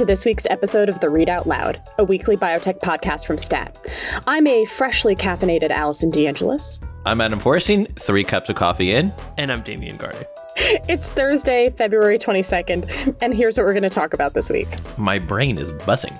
welcome 0.00 0.06
to 0.06 0.12
this 0.18 0.24
week's 0.24 0.46
episode 0.48 0.88
of 0.88 0.98
The 1.00 1.10
Read 1.10 1.28
Out 1.28 1.46
Loud, 1.46 1.78
a 1.98 2.04
weekly 2.04 2.34
biotech 2.34 2.78
podcast 2.78 3.26
from 3.26 3.36
STAT. 3.36 3.78
I'm 4.26 4.46
a 4.46 4.64
freshly 4.64 5.14
caffeinated 5.14 5.68
Allison 5.68 6.10
DeAngelis. 6.10 6.82
I'm 7.04 7.20
Adam 7.20 7.38
Feuerstein, 7.38 7.86
three 7.96 8.24
cups 8.24 8.48
of 8.48 8.56
coffee 8.56 8.92
in. 8.92 9.12
And 9.36 9.52
I'm 9.52 9.60
Damian 9.60 9.98
Garde. 9.98 10.26
It's 10.56 11.06
Thursday, 11.06 11.68
February 11.76 12.16
22nd, 12.16 13.16
and 13.20 13.34
here's 13.34 13.58
what 13.58 13.66
we're 13.66 13.74
going 13.74 13.82
to 13.82 13.90
talk 13.90 14.14
about 14.14 14.32
this 14.32 14.48
week. 14.48 14.68
My 14.96 15.18
brain 15.18 15.58
is 15.58 15.70
buzzing. 15.84 16.16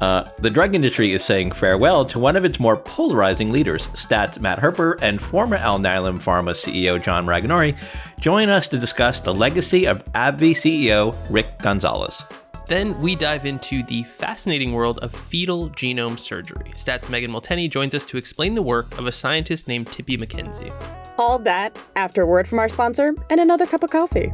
Uh, 0.00 0.24
the 0.38 0.48
drug 0.48 0.74
industry 0.74 1.12
is 1.12 1.22
saying 1.22 1.52
farewell 1.52 2.06
to 2.06 2.18
one 2.18 2.34
of 2.34 2.46
its 2.46 2.58
more 2.58 2.78
polarizing 2.78 3.52
leaders. 3.52 3.90
Stat's 3.94 4.38
Matt 4.38 4.58
Herper 4.58 4.98
and 5.02 5.20
former 5.20 5.58
Alnylam 5.58 6.18
Pharma 6.18 6.52
CEO 6.52 7.02
John 7.02 7.26
Maraganore 7.26 7.76
join 8.18 8.48
us 8.48 8.68
to 8.68 8.78
discuss 8.78 9.20
the 9.20 9.34
legacy 9.34 9.86
of 9.86 10.02
AbbVie 10.12 10.52
CEO 10.52 11.14
Rick 11.28 11.58
Gonzalez. 11.58 12.22
Then 12.68 13.00
we 13.00 13.16
dive 13.16 13.46
into 13.46 13.82
the 13.82 14.02
fascinating 14.02 14.72
world 14.72 14.98
of 14.98 15.10
fetal 15.10 15.70
genome 15.70 16.18
surgery. 16.18 16.70
Stats 16.74 17.08
Megan 17.08 17.30
Molteni 17.30 17.70
joins 17.70 17.94
us 17.94 18.04
to 18.04 18.18
explain 18.18 18.54
the 18.54 18.62
work 18.62 18.98
of 18.98 19.06
a 19.06 19.12
scientist 19.12 19.68
named 19.68 19.86
Tippi 19.86 20.18
MacKenzie. 20.18 20.70
All 21.16 21.38
that 21.40 21.78
after 21.96 22.22
a 22.22 22.26
word 22.26 22.46
from 22.46 22.58
our 22.58 22.68
sponsor 22.68 23.14
and 23.30 23.40
another 23.40 23.64
cup 23.64 23.82
of 23.82 23.90
coffee. 23.90 24.30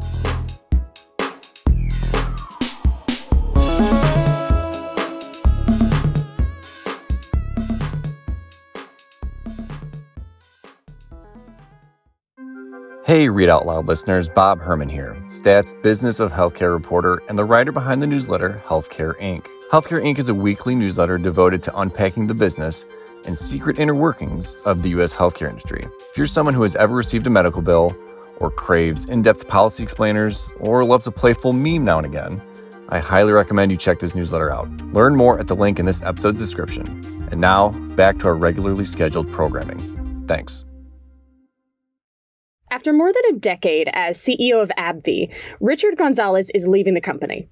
Hey, 13.04 13.28
Read 13.28 13.50
Out 13.50 13.66
Loud 13.66 13.86
listeners, 13.86 14.30
Bob 14.30 14.62
Herman 14.62 14.88
here, 14.88 15.14
Stats 15.26 15.80
Business 15.82 16.20
of 16.20 16.32
Healthcare 16.32 16.72
reporter 16.72 17.20
and 17.28 17.38
the 17.38 17.44
writer 17.44 17.70
behind 17.70 18.00
the 18.00 18.06
newsletter 18.06 18.62
Healthcare 18.64 19.14
Inc. 19.20 19.46
Healthcare 19.70 20.02
Inc. 20.02 20.18
is 20.18 20.30
a 20.30 20.34
weekly 20.34 20.74
newsletter 20.74 21.18
devoted 21.18 21.62
to 21.64 21.78
unpacking 21.78 22.26
the 22.26 22.32
business 22.32 22.86
and 23.26 23.36
secret 23.36 23.78
inner 23.78 23.94
workings 23.94 24.54
of 24.64 24.82
the 24.82 24.88
U.S. 24.90 25.14
healthcare 25.14 25.50
industry. 25.50 25.84
If 25.84 26.16
you're 26.16 26.26
someone 26.26 26.54
who 26.54 26.62
has 26.62 26.76
ever 26.76 26.94
received 26.94 27.26
a 27.26 27.30
medical 27.30 27.60
bill, 27.60 27.94
or 28.38 28.50
craves 28.50 29.04
in 29.10 29.20
depth 29.20 29.48
policy 29.48 29.82
explainers, 29.82 30.48
or 30.58 30.82
loves 30.82 31.06
a 31.06 31.12
playful 31.12 31.52
meme 31.52 31.84
now 31.84 31.98
and 31.98 32.06
again, 32.06 32.40
I 32.88 33.00
highly 33.00 33.32
recommend 33.32 33.70
you 33.70 33.76
check 33.76 33.98
this 33.98 34.16
newsletter 34.16 34.50
out. 34.50 34.70
Learn 34.94 35.14
more 35.14 35.38
at 35.38 35.46
the 35.46 35.54
link 35.54 35.78
in 35.78 35.84
this 35.84 36.02
episode's 36.02 36.40
description. 36.40 36.86
And 37.30 37.38
now, 37.38 37.68
back 37.96 38.16
to 38.20 38.28
our 38.28 38.34
regularly 38.34 38.86
scheduled 38.86 39.30
programming. 39.30 40.24
Thanks. 40.26 40.64
After 42.74 42.92
more 42.92 43.12
than 43.12 43.36
a 43.36 43.38
decade 43.38 43.88
as 43.92 44.18
CEO 44.18 44.60
of 44.60 44.72
AbbVie, 44.76 45.32
Richard 45.60 45.96
Gonzalez 45.96 46.50
is 46.56 46.66
leaving 46.66 46.94
the 46.94 47.00
company. 47.00 47.48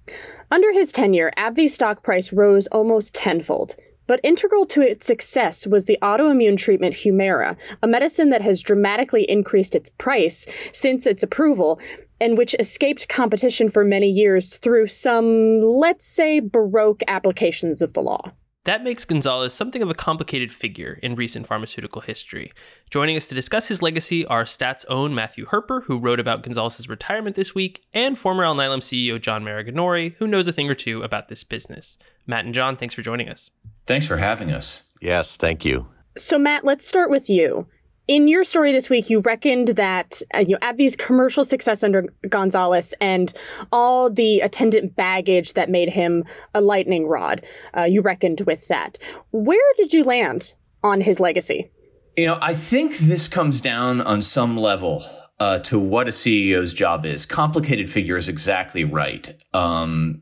Under 0.50 0.72
his 0.72 0.90
tenure, 0.90 1.30
AbbVie's 1.38 1.72
stock 1.72 2.02
price 2.02 2.32
rose 2.32 2.66
almost 2.72 3.14
tenfold. 3.14 3.76
But 4.08 4.18
integral 4.24 4.66
to 4.66 4.80
its 4.80 5.06
success 5.06 5.64
was 5.64 5.84
the 5.84 5.96
autoimmune 6.02 6.56
treatment 6.58 6.96
Humira, 6.96 7.56
a 7.84 7.86
medicine 7.86 8.30
that 8.30 8.42
has 8.42 8.62
dramatically 8.62 9.22
increased 9.30 9.76
its 9.76 9.90
price 9.90 10.44
since 10.72 11.06
its 11.06 11.22
approval 11.22 11.78
and 12.20 12.36
which 12.36 12.56
escaped 12.58 13.08
competition 13.08 13.68
for 13.68 13.84
many 13.84 14.08
years 14.08 14.56
through 14.56 14.88
some, 14.88 15.62
let's 15.62 16.04
say, 16.04 16.40
baroque 16.40 17.04
applications 17.06 17.80
of 17.80 17.92
the 17.92 18.02
law. 18.02 18.32
That 18.64 18.84
makes 18.84 19.04
Gonzalez 19.04 19.54
something 19.54 19.82
of 19.82 19.90
a 19.90 19.94
complicated 19.94 20.52
figure 20.52 21.00
in 21.02 21.16
recent 21.16 21.48
pharmaceutical 21.48 22.00
history. 22.00 22.52
Joining 22.90 23.16
us 23.16 23.26
to 23.26 23.34
discuss 23.34 23.66
his 23.66 23.82
legacy 23.82 24.24
are 24.26 24.46
Stat's 24.46 24.84
own 24.84 25.16
Matthew 25.16 25.46
Herper, 25.46 25.82
who 25.86 25.98
wrote 25.98 26.20
about 26.20 26.44
Gonzalez's 26.44 26.88
retirement 26.88 27.34
this 27.34 27.56
week, 27.56 27.82
and 27.92 28.16
former 28.16 28.44
Alnylam 28.44 28.78
CEO 28.78 29.20
John 29.20 29.42
Maraganore, 29.44 30.14
who 30.18 30.28
knows 30.28 30.46
a 30.46 30.52
thing 30.52 30.70
or 30.70 30.76
two 30.76 31.02
about 31.02 31.28
this 31.28 31.42
business. 31.42 31.98
Matt 32.24 32.44
and 32.44 32.54
John, 32.54 32.76
thanks 32.76 32.94
for 32.94 33.02
joining 33.02 33.28
us. 33.28 33.50
Thanks 33.86 34.06
for 34.06 34.18
having 34.18 34.52
us. 34.52 34.84
Yes, 35.00 35.36
thank 35.36 35.64
you. 35.64 35.88
So, 36.16 36.38
Matt, 36.38 36.64
let's 36.64 36.86
start 36.86 37.10
with 37.10 37.28
you. 37.28 37.66
In 38.12 38.28
your 38.28 38.44
story 38.44 38.72
this 38.72 38.90
week, 38.90 39.08
you 39.08 39.20
reckoned 39.20 39.68
that 39.68 40.20
uh, 40.34 40.40
you 40.40 40.48
know 40.48 40.58
AbbVie's 40.58 40.96
commercial 40.96 41.44
success 41.44 41.82
under 41.82 42.12
Gonzalez 42.28 42.92
and 43.00 43.32
all 43.72 44.10
the 44.10 44.40
attendant 44.40 44.94
baggage 44.94 45.54
that 45.54 45.70
made 45.70 45.88
him 45.88 46.24
a 46.52 46.60
lightning 46.60 47.06
rod. 47.06 47.42
Uh, 47.74 47.84
you 47.84 48.02
reckoned 48.02 48.42
with 48.42 48.68
that. 48.68 48.98
Where 49.30 49.72
did 49.78 49.94
you 49.94 50.04
land 50.04 50.52
on 50.82 51.00
his 51.00 51.20
legacy? 51.20 51.70
You 52.18 52.26
know, 52.26 52.38
I 52.42 52.52
think 52.52 52.98
this 52.98 53.28
comes 53.28 53.62
down 53.62 54.02
on 54.02 54.20
some 54.20 54.58
level 54.58 55.02
uh, 55.40 55.60
to 55.60 55.78
what 55.78 56.06
a 56.06 56.10
CEO's 56.10 56.74
job 56.74 57.06
is. 57.06 57.24
Complicated 57.24 57.88
figure 57.88 58.18
is 58.18 58.28
exactly 58.28 58.84
right. 58.84 59.42
Um, 59.54 60.20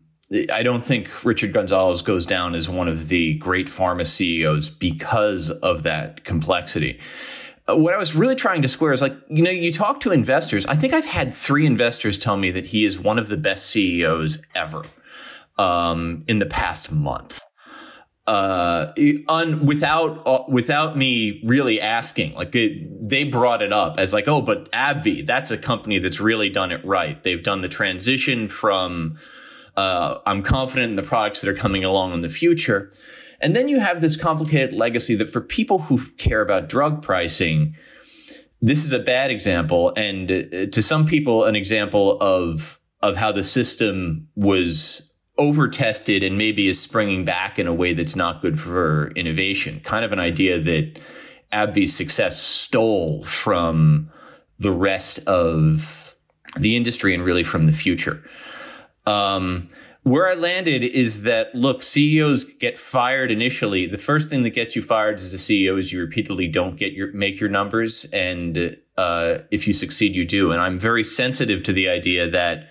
I 0.52 0.62
don't 0.62 0.86
think 0.86 1.24
Richard 1.24 1.52
Gonzalez 1.52 2.02
goes 2.02 2.24
down 2.24 2.54
as 2.54 2.68
one 2.68 2.86
of 2.86 3.08
the 3.08 3.34
great 3.38 3.66
pharma 3.66 4.06
CEOs 4.06 4.70
because 4.70 5.50
of 5.50 5.82
that 5.82 6.22
complexity 6.22 7.00
what 7.76 7.94
I 7.94 7.98
was 7.98 8.14
really 8.14 8.34
trying 8.34 8.62
to 8.62 8.68
square 8.68 8.92
is 8.92 9.02
like, 9.02 9.16
you 9.28 9.42
know, 9.42 9.50
you 9.50 9.72
talk 9.72 10.00
to 10.00 10.10
investors. 10.10 10.66
I 10.66 10.76
think 10.76 10.92
I've 10.92 11.04
had 11.04 11.32
three 11.32 11.66
investors 11.66 12.18
tell 12.18 12.36
me 12.36 12.50
that 12.50 12.66
he 12.66 12.84
is 12.84 12.98
one 12.98 13.18
of 13.18 13.28
the 13.28 13.36
best 13.36 13.66
CEOs 13.66 14.42
ever 14.54 14.84
um, 15.58 16.24
in 16.28 16.38
the 16.38 16.46
past 16.46 16.92
month. 16.92 17.42
Uh, 18.26 18.92
un, 19.28 19.66
without 19.66 20.22
uh, 20.26 20.44
without 20.48 20.96
me 20.96 21.42
really 21.44 21.80
asking, 21.80 22.32
like 22.34 22.54
it, 22.54 23.08
they 23.08 23.24
brought 23.24 23.60
it 23.60 23.72
up 23.72 23.98
as 23.98 24.12
like, 24.12 24.28
oh, 24.28 24.40
but 24.40 24.70
AbbVie, 24.70 25.26
that's 25.26 25.50
a 25.50 25.58
company 25.58 25.98
that's 25.98 26.20
really 26.20 26.48
done 26.48 26.70
it 26.70 26.84
right. 26.84 27.20
They've 27.22 27.42
done 27.42 27.62
the 27.62 27.68
transition 27.68 28.48
from. 28.48 29.16
Uh, 29.76 30.18
I'm 30.26 30.42
confident 30.42 30.90
in 30.90 30.96
the 30.96 31.02
products 31.02 31.40
that 31.40 31.50
are 31.50 31.54
coming 31.54 31.84
along 31.84 32.12
in 32.12 32.20
the 32.20 32.28
future 32.28 32.90
and 33.40 33.56
then 33.56 33.68
you 33.68 33.80
have 33.80 34.00
this 34.00 34.16
complicated 34.16 34.72
legacy 34.72 35.14
that 35.16 35.30
for 35.30 35.40
people 35.40 35.80
who 35.80 36.04
care 36.18 36.42
about 36.42 36.68
drug 36.68 37.02
pricing, 37.02 37.74
this 38.60 38.84
is 38.84 38.92
a 38.92 38.98
bad 38.98 39.30
example. 39.30 39.92
And 39.96 40.30
uh, 40.30 40.66
to 40.66 40.82
some 40.82 41.06
people, 41.06 41.44
an 41.44 41.56
example 41.56 42.18
of, 42.20 42.80
of 43.02 43.16
how 43.16 43.32
the 43.32 43.42
system 43.42 44.28
was 44.34 45.10
over 45.38 45.68
tested 45.68 46.22
and 46.22 46.36
maybe 46.36 46.68
is 46.68 46.78
springing 46.78 47.24
back 47.24 47.58
in 47.58 47.66
a 47.66 47.72
way 47.72 47.94
that's 47.94 48.14
not 48.14 48.42
good 48.42 48.60
for 48.60 49.10
innovation. 49.12 49.80
Kind 49.80 50.04
of 50.04 50.12
an 50.12 50.18
idea 50.18 50.58
that 50.58 51.00
AbbVie's 51.50 51.94
success 51.94 52.40
stole 52.40 53.24
from 53.24 54.10
the 54.58 54.70
rest 54.70 55.18
of 55.26 56.14
the 56.58 56.76
industry 56.76 57.14
and 57.14 57.24
really 57.24 57.42
from 57.42 57.64
the 57.64 57.72
future. 57.72 58.22
Um, 59.06 59.68
where 60.02 60.28
I 60.28 60.34
landed 60.34 60.82
is 60.82 61.22
that 61.22 61.54
look, 61.54 61.82
CEOs 61.82 62.44
get 62.44 62.78
fired 62.78 63.30
initially. 63.30 63.86
The 63.86 63.98
first 63.98 64.30
thing 64.30 64.42
that 64.44 64.50
gets 64.50 64.74
you 64.74 64.82
fired 64.82 65.16
as 65.16 65.34
a 65.34 65.36
CEO 65.36 65.78
is 65.78 65.92
you 65.92 66.00
repeatedly 66.00 66.48
don't 66.48 66.76
get 66.76 66.92
your 66.92 67.12
make 67.12 67.40
your 67.40 67.50
numbers, 67.50 68.06
and 68.12 68.78
uh, 68.96 69.38
if 69.50 69.66
you 69.66 69.72
succeed, 69.72 70.16
you 70.16 70.24
do. 70.24 70.52
And 70.52 70.60
I'm 70.60 70.78
very 70.78 71.04
sensitive 71.04 71.62
to 71.64 71.72
the 71.72 71.88
idea 71.88 72.28
that 72.30 72.70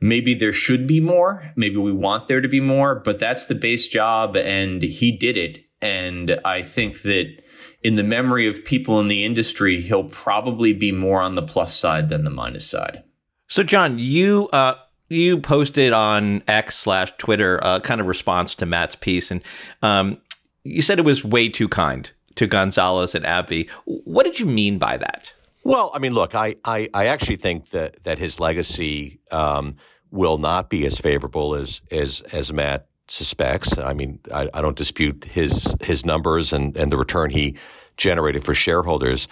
maybe 0.00 0.34
there 0.34 0.52
should 0.52 0.86
be 0.86 1.00
more, 1.00 1.52
maybe 1.56 1.76
we 1.76 1.92
want 1.92 2.28
there 2.28 2.40
to 2.40 2.48
be 2.48 2.60
more, 2.60 2.94
but 2.94 3.18
that's 3.18 3.46
the 3.46 3.54
base 3.54 3.88
job, 3.88 4.36
and 4.36 4.82
he 4.82 5.10
did 5.10 5.36
it. 5.36 5.64
And 5.80 6.40
I 6.44 6.62
think 6.62 7.02
that 7.02 7.42
in 7.82 7.94
the 7.94 8.02
memory 8.02 8.48
of 8.48 8.64
people 8.64 8.98
in 9.00 9.08
the 9.08 9.24
industry, 9.24 9.80
he'll 9.80 10.08
probably 10.08 10.72
be 10.72 10.92
more 10.92 11.20
on 11.20 11.34
the 11.34 11.42
plus 11.42 11.74
side 11.74 12.08
than 12.08 12.24
the 12.24 12.30
minus 12.30 12.68
side. 12.68 13.04
So, 13.46 13.62
John, 13.62 13.98
you 13.98 14.48
uh, 14.52 14.74
you 15.08 15.38
posted 15.38 15.92
on 15.92 16.42
X 16.48 16.76
slash 16.76 17.12
Twitter 17.18 17.58
a 17.62 17.80
kind 17.80 18.00
of 18.00 18.06
response 18.06 18.54
to 18.56 18.66
Matt's 18.66 18.96
piece, 18.96 19.30
and 19.30 19.42
um, 19.82 20.18
you 20.64 20.82
said 20.82 20.98
it 20.98 21.04
was 21.04 21.24
way 21.24 21.48
too 21.48 21.68
kind 21.68 22.10
to 22.36 22.46
Gonzalez 22.46 23.14
and 23.14 23.24
AbbVie. 23.24 23.68
What 23.84 24.24
did 24.24 24.38
you 24.38 24.46
mean 24.46 24.78
by 24.78 24.96
that? 24.96 25.32
Well, 25.64 25.90
I 25.94 25.98
mean, 25.98 26.12
look, 26.12 26.34
I 26.34 26.56
I, 26.64 26.88
I 26.94 27.06
actually 27.06 27.36
think 27.36 27.70
that 27.70 28.02
that 28.04 28.18
his 28.18 28.40
legacy 28.40 29.20
um, 29.30 29.76
will 30.10 30.38
not 30.38 30.70
be 30.70 30.86
as 30.86 30.98
favorable 30.98 31.54
as 31.54 31.80
as 31.90 32.20
as 32.32 32.52
Matt 32.52 32.86
suspects. 33.08 33.78
I 33.78 33.94
mean, 33.94 34.20
I, 34.32 34.48
I 34.52 34.62
don't 34.62 34.76
dispute 34.76 35.24
his 35.24 35.74
his 35.80 36.04
numbers 36.04 36.52
and 36.52 36.76
and 36.76 36.92
the 36.92 36.98
return 36.98 37.30
he 37.30 37.56
generated 37.96 38.44
for 38.44 38.54
shareholders, 38.54 39.26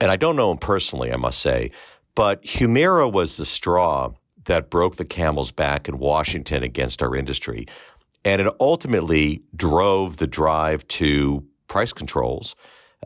and 0.00 0.10
I 0.10 0.16
don't 0.16 0.36
know 0.36 0.50
him 0.50 0.58
personally, 0.58 1.12
I 1.12 1.16
must 1.16 1.40
say. 1.40 1.70
But 2.14 2.42
Humira 2.42 3.10
was 3.10 3.36
the 3.36 3.46
straw 3.46 4.12
that 4.44 4.70
broke 4.70 4.96
the 4.96 5.04
camel's 5.04 5.52
back 5.52 5.88
in 5.88 5.98
Washington 5.98 6.62
against 6.62 7.02
our 7.02 7.14
industry. 7.14 7.66
And 8.24 8.40
it 8.40 8.52
ultimately 8.60 9.42
drove 9.54 10.16
the 10.16 10.26
drive 10.26 10.86
to 10.88 11.44
price 11.68 11.92
controls 11.92 12.56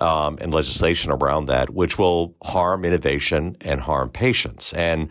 um, 0.01 0.39
and 0.41 0.55
legislation 0.55 1.11
around 1.11 1.47
that, 1.47 1.71
which 1.71 1.99
will 1.99 2.37
harm 2.43 2.85
innovation 2.85 3.57
and 3.61 3.81
harm 3.81 4.11
patients. 4.11 4.73
And 4.73 5.09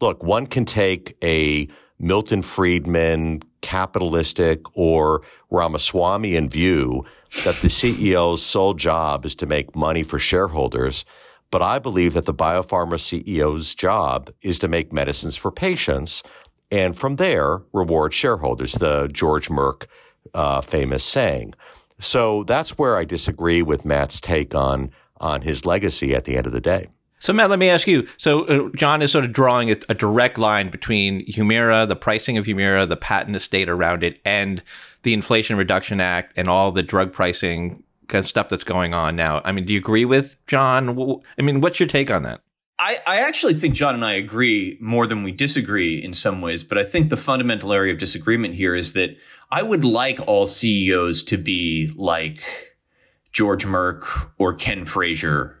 look, 0.00 0.22
one 0.22 0.46
can 0.46 0.64
take 0.64 1.16
a 1.22 1.68
Milton 1.98 2.40
Friedman 2.40 3.42
capitalistic 3.60 4.60
or 4.74 5.22
Ramaswamy 5.50 6.34
view 6.50 7.04
that 7.44 7.56
the 7.56 7.68
CEO's 7.68 8.44
sole 8.44 8.74
job 8.74 9.26
is 9.26 9.34
to 9.36 9.46
make 9.46 9.76
money 9.76 10.02
for 10.02 10.18
shareholders 10.18 11.04
but 11.50 11.62
I 11.62 11.78
believe 11.78 12.14
that 12.14 12.24
the 12.24 12.34
biopharma 12.34 12.94
CEO's 12.94 13.74
job 13.74 14.30
is 14.42 14.58
to 14.60 14.68
make 14.68 14.92
medicines 14.92 15.36
for 15.36 15.50
patients 15.50 16.22
and 16.70 16.96
from 16.96 17.16
there 17.16 17.62
reward 17.72 18.14
shareholders. 18.14 18.74
The 18.74 19.08
George 19.12 19.48
Merck 19.48 19.86
uh, 20.34 20.60
famous 20.60 21.04
saying. 21.04 21.54
So 21.98 22.44
that's 22.44 22.78
where 22.78 22.96
I 22.96 23.04
disagree 23.04 23.62
with 23.62 23.84
Matt's 23.84 24.20
take 24.20 24.54
on 24.54 24.90
on 25.18 25.42
his 25.42 25.66
legacy 25.66 26.14
at 26.14 26.24
the 26.24 26.36
end 26.36 26.46
of 26.46 26.52
the 26.52 26.60
day. 26.60 26.88
So 27.18 27.34
Matt, 27.34 27.50
let 27.50 27.58
me 27.58 27.68
ask 27.68 27.86
you. 27.86 28.08
So 28.16 28.44
uh, 28.44 28.70
John 28.74 29.02
is 29.02 29.12
sort 29.12 29.26
of 29.26 29.32
drawing 29.32 29.70
a, 29.70 29.76
a, 29.90 29.94
direct 29.94 30.38
line 30.38 30.70
between 30.70 31.26
Humira, 31.26 31.86
the 31.86 31.94
pricing 31.94 32.38
of 32.38 32.46
Humira, 32.46 32.88
the 32.88 32.96
patent 32.96 33.36
estate 33.36 33.68
around 33.68 34.02
it, 34.02 34.18
and 34.24 34.62
the 35.02 35.12
Inflation 35.12 35.58
Reduction 35.58 36.00
Act 36.00 36.32
and 36.36 36.48
all 36.48 36.72
the 36.72 36.82
drug 36.82 37.12
pricing 37.12 37.82
kind 38.10 38.22
of 38.22 38.28
stuff 38.28 38.48
that's 38.48 38.64
going 38.64 38.92
on 38.92 39.16
now. 39.16 39.40
I 39.44 39.52
mean, 39.52 39.64
do 39.64 39.72
you 39.72 39.78
agree 39.78 40.04
with 40.04 40.36
John? 40.46 41.22
I 41.38 41.42
mean, 41.42 41.60
what's 41.60 41.80
your 41.80 41.88
take 41.88 42.10
on 42.10 42.24
that? 42.24 42.42
I, 42.78 42.98
I 43.06 43.20
actually 43.20 43.54
think 43.54 43.74
John 43.74 43.94
and 43.94 44.04
I 44.04 44.12
agree 44.12 44.78
more 44.80 45.06
than 45.06 45.22
we 45.22 45.32
disagree 45.32 46.02
in 46.02 46.14
some 46.14 46.40
ways, 46.40 46.64
but 46.64 46.78
I 46.78 46.84
think 46.84 47.10
the 47.10 47.16
fundamental 47.16 47.72
area 47.72 47.92
of 47.92 47.98
disagreement 47.98 48.54
here 48.54 48.74
is 48.74 48.94
that 48.94 49.16
I 49.50 49.62
would 49.62 49.84
like 49.84 50.18
all 50.26 50.46
CEOs 50.46 51.22
to 51.24 51.36
be 51.36 51.92
like 51.94 52.42
George 53.32 53.66
Merck 53.66 54.30
or 54.38 54.54
Ken 54.54 54.86
Frazier 54.86 55.58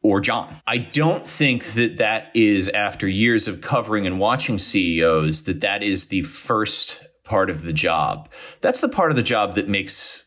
or 0.00 0.20
John. 0.20 0.56
I 0.66 0.78
don't 0.78 1.26
think 1.26 1.64
that 1.74 1.98
that 1.98 2.30
is 2.34 2.70
after 2.70 3.06
years 3.06 3.48
of 3.48 3.60
covering 3.60 4.06
and 4.06 4.18
watching 4.18 4.58
CEOs 4.58 5.42
that 5.42 5.60
that 5.60 5.82
is 5.82 6.06
the 6.06 6.22
first 6.22 7.04
part 7.24 7.50
of 7.50 7.64
the 7.64 7.72
job. 7.72 8.30
That's 8.62 8.80
the 8.80 8.88
part 8.88 9.10
of 9.10 9.16
the 9.16 9.22
job 9.22 9.54
that 9.56 9.68
makes 9.68 10.24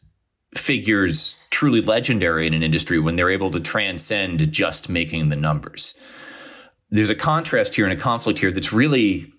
figures 0.58 1.36
truly 1.50 1.82
legendary 1.82 2.48
in 2.48 2.54
an 2.54 2.64
industry 2.64 3.00
when 3.00 3.16
they're 3.16 3.30
able 3.30 3.52
to 3.52 3.60
transcend 3.60 4.52
just 4.52 4.90
making 4.90 5.30
the 5.30 5.36
numbers. 5.36 5.96
There's 6.90 7.10
a 7.10 7.16
contrast 7.16 7.76
here 7.76 7.86
and 7.86 7.98
a 7.98 8.02
conflict 8.02 8.40
here 8.40 8.52
that's 8.52 8.74
really 8.74 9.34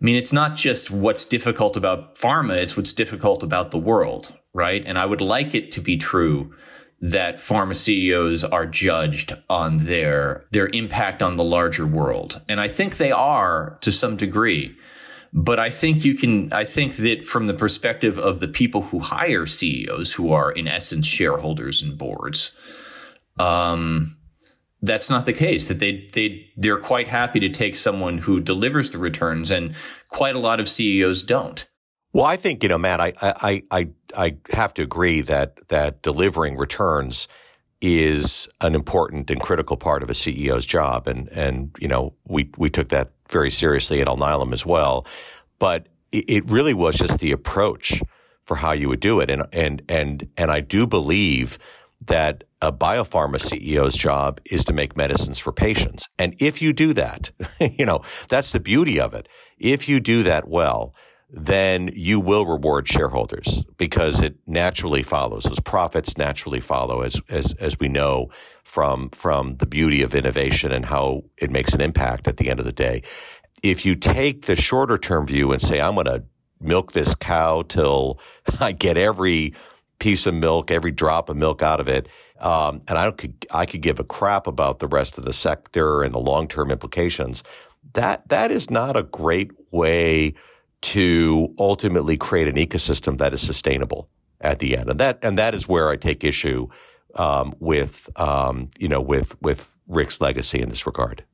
I 0.00 0.04
mean, 0.04 0.16
it's 0.16 0.32
not 0.32 0.56
just 0.56 0.90
what's 0.90 1.26
difficult 1.26 1.76
about 1.76 2.14
pharma, 2.14 2.56
it's 2.56 2.74
what's 2.74 2.94
difficult 2.94 3.42
about 3.42 3.70
the 3.70 3.78
world, 3.78 4.34
right? 4.54 4.82
And 4.86 4.98
I 4.98 5.04
would 5.04 5.20
like 5.20 5.54
it 5.54 5.70
to 5.72 5.82
be 5.82 5.98
true 5.98 6.54
that 7.02 7.36
pharma 7.36 7.74
CEOs 7.76 8.44
are 8.44 8.66
judged 8.66 9.34
on 9.48 9.78
their 9.78 10.44
their 10.52 10.68
impact 10.68 11.22
on 11.22 11.36
the 11.36 11.44
larger 11.44 11.86
world. 11.86 12.40
And 12.48 12.60
I 12.60 12.68
think 12.68 12.96
they 12.96 13.12
are 13.12 13.78
to 13.82 13.92
some 13.92 14.16
degree. 14.16 14.76
But 15.32 15.60
I 15.60 15.70
think 15.70 16.04
you 16.04 16.14
can 16.14 16.52
I 16.52 16.64
think 16.64 16.96
that 16.96 17.24
from 17.24 17.46
the 17.46 17.54
perspective 17.54 18.18
of 18.18 18.40
the 18.40 18.48
people 18.48 18.82
who 18.82 18.98
hire 18.98 19.46
CEOs 19.46 20.12
who 20.12 20.32
are 20.32 20.50
in 20.50 20.66
essence 20.66 21.06
shareholders 21.06 21.82
and 21.82 21.96
boards, 21.96 22.50
um, 23.38 24.16
that's 24.82 25.08
not 25.08 25.26
the 25.26 25.32
case 25.32 25.68
that 25.68 25.78
they 25.78 26.08
they 26.12 26.50
they're 26.56 26.80
quite 26.80 27.06
happy 27.06 27.38
to 27.40 27.48
take 27.48 27.76
someone 27.76 28.18
who 28.18 28.40
delivers 28.40 28.90
the 28.90 28.98
returns 28.98 29.50
and 29.50 29.74
quite 30.08 30.34
a 30.34 30.40
lot 30.40 30.58
of 30.58 30.68
CEOs 30.68 31.22
don't. 31.22 31.68
Well, 32.12 32.24
I 32.24 32.36
think 32.36 32.62
you 32.62 32.68
know, 32.68 32.78
Matt. 32.78 33.00
I 33.00 33.12
I 33.20 33.62
I 33.70 33.88
I 34.16 34.36
have 34.50 34.74
to 34.74 34.82
agree 34.82 35.20
that 35.20 35.58
that 35.68 36.02
delivering 36.02 36.56
returns 36.56 37.28
is 37.80 38.48
an 38.60 38.74
important 38.74 39.30
and 39.30 39.40
critical 39.40 39.76
part 39.76 40.02
of 40.02 40.10
a 40.10 40.14
CEO's 40.14 40.66
job, 40.66 41.06
and 41.06 41.28
and 41.28 41.74
you 41.78 41.88
know 41.88 42.14
we 42.26 42.50
we 42.56 42.70
took 42.70 42.88
that 42.90 43.10
very 43.28 43.50
seriously 43.50 44.00
at 44.00 44.06
Alnylam 44.06 44.52
as 44.52 44.66
well. 44.66 45.06
But 45.58 45.88
it, 46.12 46.48
really 46.50 46.74
was 46.74 46.96
just 46.96 47.20
the 47.20 47.32
approach 47.32 48.02
for 48.44 48.56
how 48.56 48.72
you 48.72 48.88
would 48.88 49.00
do 49.00 49.20
it, 49.20 49.30
and 49.30 49.44
and 49.52 49.82
and 49.88 50.28
and 50.36 50.50
I 50.50 50.60
do 50.60 50.86
believe 50.86 51.58
that 52.06 52.44
a 52.62 52.72
biopharma 52.72 53.36
CEO's 53.36 53.96
job 53.96 54.40
is 54.50 54.64
to 54.64 54.72
make 54.72 54.96
medicines 54.96 55.38
for 55.38 55.52
patients, 55.52 56.08
and 56.18 56.34
if 56.38 56.60
you 56.60 56.72
do 56.72 56.92
that, 56.94 57.30
you 57.60 57.86
know 57.86 58.02
that's 58.28 58.52
the 58.52 58.60
beauty 58.60 59.00
of 59.00 59.14
it. 59.14 59.28
If 59.58 59.88
you 59.88 60.00
do 60.00 60.22
that 60.24 60.48
well 60.48 60.94
then 61.32 61.90
you 61.94 62.18
will 62.18 62.44
reward 62.44 62.88
shareholders 62.88 63.64
because 63.76 64.20
it 64.20 64.36
naturally 64.46 65.02
follows. 65.02 65.44
Those 65.44 65.60
profits 65.60 66.18
naturally 66.18 66.60
follow, 66.60 67.02
as 67.02 67.20
as 67.28 67.54
as 67.54 67.78
we 67.78 67.88
know 67.88 68.30
from 68.64 69.10
from 69.10 69.56
the 69.56 69.66
beauty 69.66 70.02
of 70.02 70.14
innovation 70.14 70.72
and 70.72 70.84
how 70.84 71.24
it 71.38 71.50
makes 71.50 71.72
an 71.72 71.80
impact 71.80 72.26
at 72.26 72.36
the 72.36 72.50
end 72.50 72.58
of 72.58 72.66
the 72.66 72.72
day. 72.72 73.02
If 73.62 73.84
you 73.84 73.94
take 73.94 74.46
the 74.46 74.56
shorter 74.56 74.98
term 74.98 75.26
view 75.26 75.52
and 75.52 75.62
say, 75.62 75.80
I'm 75.80 75.94
going 75.94 76.06
to 76.06 76.24
milk 76.60 76.92
this 76.92 77.14
cow 77.14 77.62
till 77.62 78.18
I 78.60 78.72
get 78.72 78.96
every 78.96 79.54
piece 79.98 80.26
of 80.26 80.34
milk, 80.34 80.70
every 80.70 80.92
drop 80.92 81.28
of 81.28 81.36
milk 81.36 81.62
out 81.62 81.78
of 81.78 81.86
it, 81.86 82.08
um, 82.40 82.82
and 82.88 82.98
I 82.98 83.10
could 83.12 83.46
I 83.52 83.66
could 83.66 83.82
give 83.82 84.00
a 84.00 84.04
crap 84.04 84.48
about 84.48 84.80
the 84.80 84.88
rest 84.88 85.16
of 85.16 85.24
the 85.24 85.32
sector 85.32 86.02
and 86.02 86.12
the 86.12 86.18
long 86.18 86.48
term 86.48 86.72
implications. 86.72 87.44
That 87.92 88.28
that 88.28 88.50
is 88.50 88.68
not 88.68 88.96
a 88.96 89.04
great 89.04 89.52
way 89.70 90.34
to 90.82 91.54
ultimately 91.58 92.16
create 92.16 92.48
an 92.48 92.56
ecosystem 92.56 93.18
that 93.18 93.34
is 93.34 93.40
sustainable 93.40 94.08
at 94.40 94.58
the 94.58 94.76
end. 94.76 94.90
And 94.90 95.00
that 95.00 95.18
and 95.22 95.38
that 95.38 95.54
is 95.54 95.68
where 95.68 95.90
I 95.90 95.96
take 95.96 96.24
issue 96.24 96.68
um, 97.14 97.54
with 97.58 98.08
um, 98.16 98.70
you 98.78 98.88
know 98.88 99.00
with 99.00 99.40
with 99.42 99.68
Rick's 99.88 100.20
legacy 100.20 100.60
in 100.60 100.68
this 100.68 100.86
regard. 100.86 101.24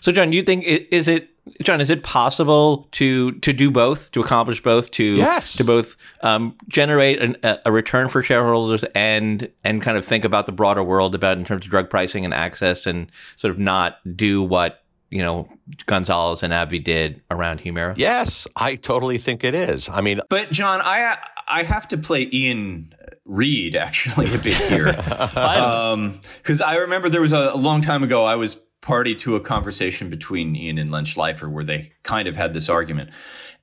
So, 0.00 0.10
John, 0.10 0.32
you 0.32 0.42
think 0.42 0.64
is 0.64 1.06
it 1.06 1.28
John? 1.62 1.80
Is 1.80 1.88
it 1.88 2.02
possible 2.02 2.88
to 2.92 3.32
to 3.32 3.52
do 3.52 3.70
both, 3.70 4.10
to 4.12 4.20
accomplish 4.20 4.60
both, 4.60 4.90
to 4.92 5.04
yes. 5.04 5.54
to 5.54 5.64
both 5.64 5.96
um, 6.22 6.56
generate 6.68 7.22
an, 7.22 7.36
a 7.64 7.70
return 7.70 8.08
for 8.08 8.20
shareholders 8.20 8.84
and 8.96 9.48
and 9.62 9.80
kind 9.80 9.96
of 9.96 10.04
think 10.04 10.24
about 10.24 10.46
the 10.46 10.52
broader 10.52 10.82
world 10.82 11.14
about 11.14 11.38
in 11.38 11.44
terms 11.44 11.64
of 11.64 11.70
drug 11.70 11.88
pricing 11.88 12.24
and 12.24 12.34
access, 12.34 12.84
and 12.84 13.12
sort 13.36 13.52
of 13.52 13.60
not 13.60 13.98
do 14.16 14.42
what 14.42 14.81
you 15.12 15.22
know 15.22 15.48
Gonzalez 15.86 16.42
and 16.42 16.52
AbbVie 16.52 16.82
did 16.82 17.22
around 17.30 17.60
Humira? 17.60 17.94
Yes, 17.96 18.48
I 18.56 18.76
totally 18.76 19.18
think 19.18 19.44
it 19.44 19.54
is. 19.54 19.88
I 19.88 20.00
mean, 20.00 20.20
but 20.28 20.50
John, 20.50 20.80
I 20.82 21.18
I 21.46 21.62
have 21.62 21.86
to 21.88 21.98
play 21.98 22.28
Ian 22.32 22.94
Read 23.24 23.76
actually 23.76 24.34
a 24.34 24.38
bit 24.38 24.56
here 24.56 24.86
because 24.92 25.92
um, 25.94 26.20
I 26.66 26.78
remember 26.78 27.08
there 27.08 27.20
was 27.20 27.32
a, 27.32 27.50
a, 27.52 27.56
long 27.56 27.80
time 27.80 28.02
ago 28.02 28.24
I 28.24 28.36
was 28.36 28.56
party 28.80 29.14
to 29.14 29.36
a 29.36 29.40
conversation 29.40 30.10
between 30.10 30.56
Ian 30.56 30.78
and 30.78 30.90
Len 30.90 31.04
Schleifer 31.04 31.48
where 31.48 31.62
they 31.62 31.92
kind 32.02 32.26
of 32.26 32.34
had 32.34 32.52
this 32.52 32.68
argument. 32.68 33.10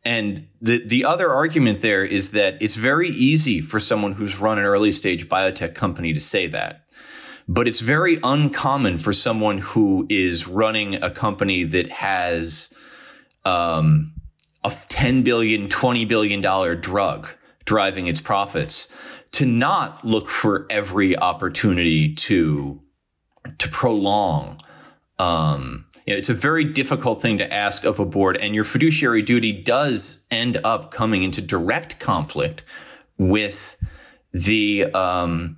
And 0.06 0.48
the 0.62 0.86
the 0.86 1.04
other 1.04 1.34
argument 1.34 1.82
there 1.82 2.06
is 2.06 2.32
that 2.32 2.62
it's 2.62 2.76
very 2.76 3.10
easy 3.10 3.60
for 3.60 3.80
someone 3.80 4.14
who's 4.14 4.40
run 4.40 4.60
an 4.60 4.66
early 4.66 4.92
stage 4.92 5.28
biotech 5.28 5.76
company 5.76 6.14
to 6.14 6.22
say 6.22 6.48
that 6.48 6.86
but 7.50 7.68
it's 7.68 7.80
very 7.80 8.20
uncommon 8.24 9.00
for 9.00 9.12
someone 9.12 9.58
who 9.58 10.06
is 10.08 10.48
running 10.48 10.94
a 11.02 11.10
company 11.10 11.64
that 11.64 11.88
has 11.88 12.72
um, 13.44 14.14
a 14.64 14.72
10 14.88 15.24
billion, 15.24 15.68
20 15.68 16.06
billion 16.06 16.42
dollar 16.42 16.76
drug 16.76 17.32
driving 17.66 18.06
its 18.06 18.22
profits 18.22 18.88
to 19.32 19.48
not 19.48 20.06
look 20.06 20.30
for 20.30 20.68
every 20.70 21.18
opportunity 21.18 22.14
to 22.14 22.80
to 23.58 23.68
prolong 23.70 24.62
um, 25.18 25.86
you 26.06 26.14
know, 26.14 26.18
it's 26.18 26.30
a 26.30 26.34
very 26.34 26.64
difficult 26.64 27.22
thing 27.22 27.38
to 27.40 27.54
ask 27.54 27.84
of 27.84 28.00
a 28.00 28.06
board, 28.06 28.38
and 28.38 28.56
your 28.56 28.64
fiduciary 28.64 29.22
duty 29.22 29.52
does 29.52 30.26
end 30.32 30.58
up 30.64 30.92
coming 30.92 31.24
into 31.24 31.42
direct 31.42 32.00
conflict 32.00 32.64
with 33.18 33.76
the 34.32 34.86
um, 34.94 35.56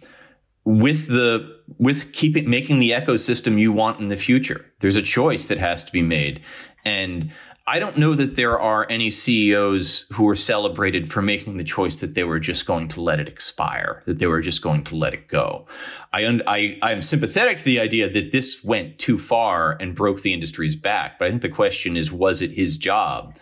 with 0.64 1.08
the 1.08 1.60
with 1.78 2.12
keeping 2.14 2.50
making 2.50 2.80
the 2.80 2.92
ecosystem 2.92 3.60
you 3.60 3.72
want 3.72 4.00
in 4.00 4.08
the 4.08 4.16
future. 4.16 4.66
There's 4.80 4.96
a 4.96 5.02
choice 5.02 5.46
that 5.46 5.58
has 5.58 5.84
to 5.84 5.92
be 5.92 6.02
made. 6.02 6.42
And 6.86 7.32
I 7.68 7.80
don't 7.80 7.96
know 7.96 8.16
that 8.16 8.36
there 8.36 8.60
are 8.60 8.88
any 8.90 9.12
CEOs 9.12 10.08
who 10.14 10.28
are 10.28 10.36
celebrated 10.36 11.12
for 11.12 11.22
making 11.22 11.58
the 11.58 11.64
choice 11.64 12.02
that 12.02 12.16
they 12.16 12.24
were 12.24 12.40
just 12.40 12.66
going 12.66 12.88
to 12.90 13.02
let 13.02 13.20
it 13.20 13.28
expire, 13.28 14.02
that 14.08 14.18
they 14.18 14.26
were 14.26 14.42
just 14.42 14.64
going 14.64 14.84
to 14.86 14.96
let 14.96 15.14
it 15.14 15.28
go. 15.28 15.68
I, 16.12 16.42
I, 16.48 16.80
I 16.82 16.92
am 16.92 17.04
sympathetic 17.04 17.58
to 17.58 17.64
the 17.64 17.80
idea 17.80 18.10
that 18.10 18.32
this 18.32 18.64
went 18.64 18.98
too 18.98 19.20
far 19.20 19.78
and 19.80 19.96
broke 19.96 20.22
the 20.22 20.34
industry's 20.34 20.76
back. 20.76 21.20
But 21.20 21.28
I 21.28 21.30
think 21.30 21.44
the 21.44 21.50
question 21.50 21.96
is, 21.96 22.12
was 22.12 22.42
it 22.42 22.52
his 22.52 22.78
job 22.78 23.38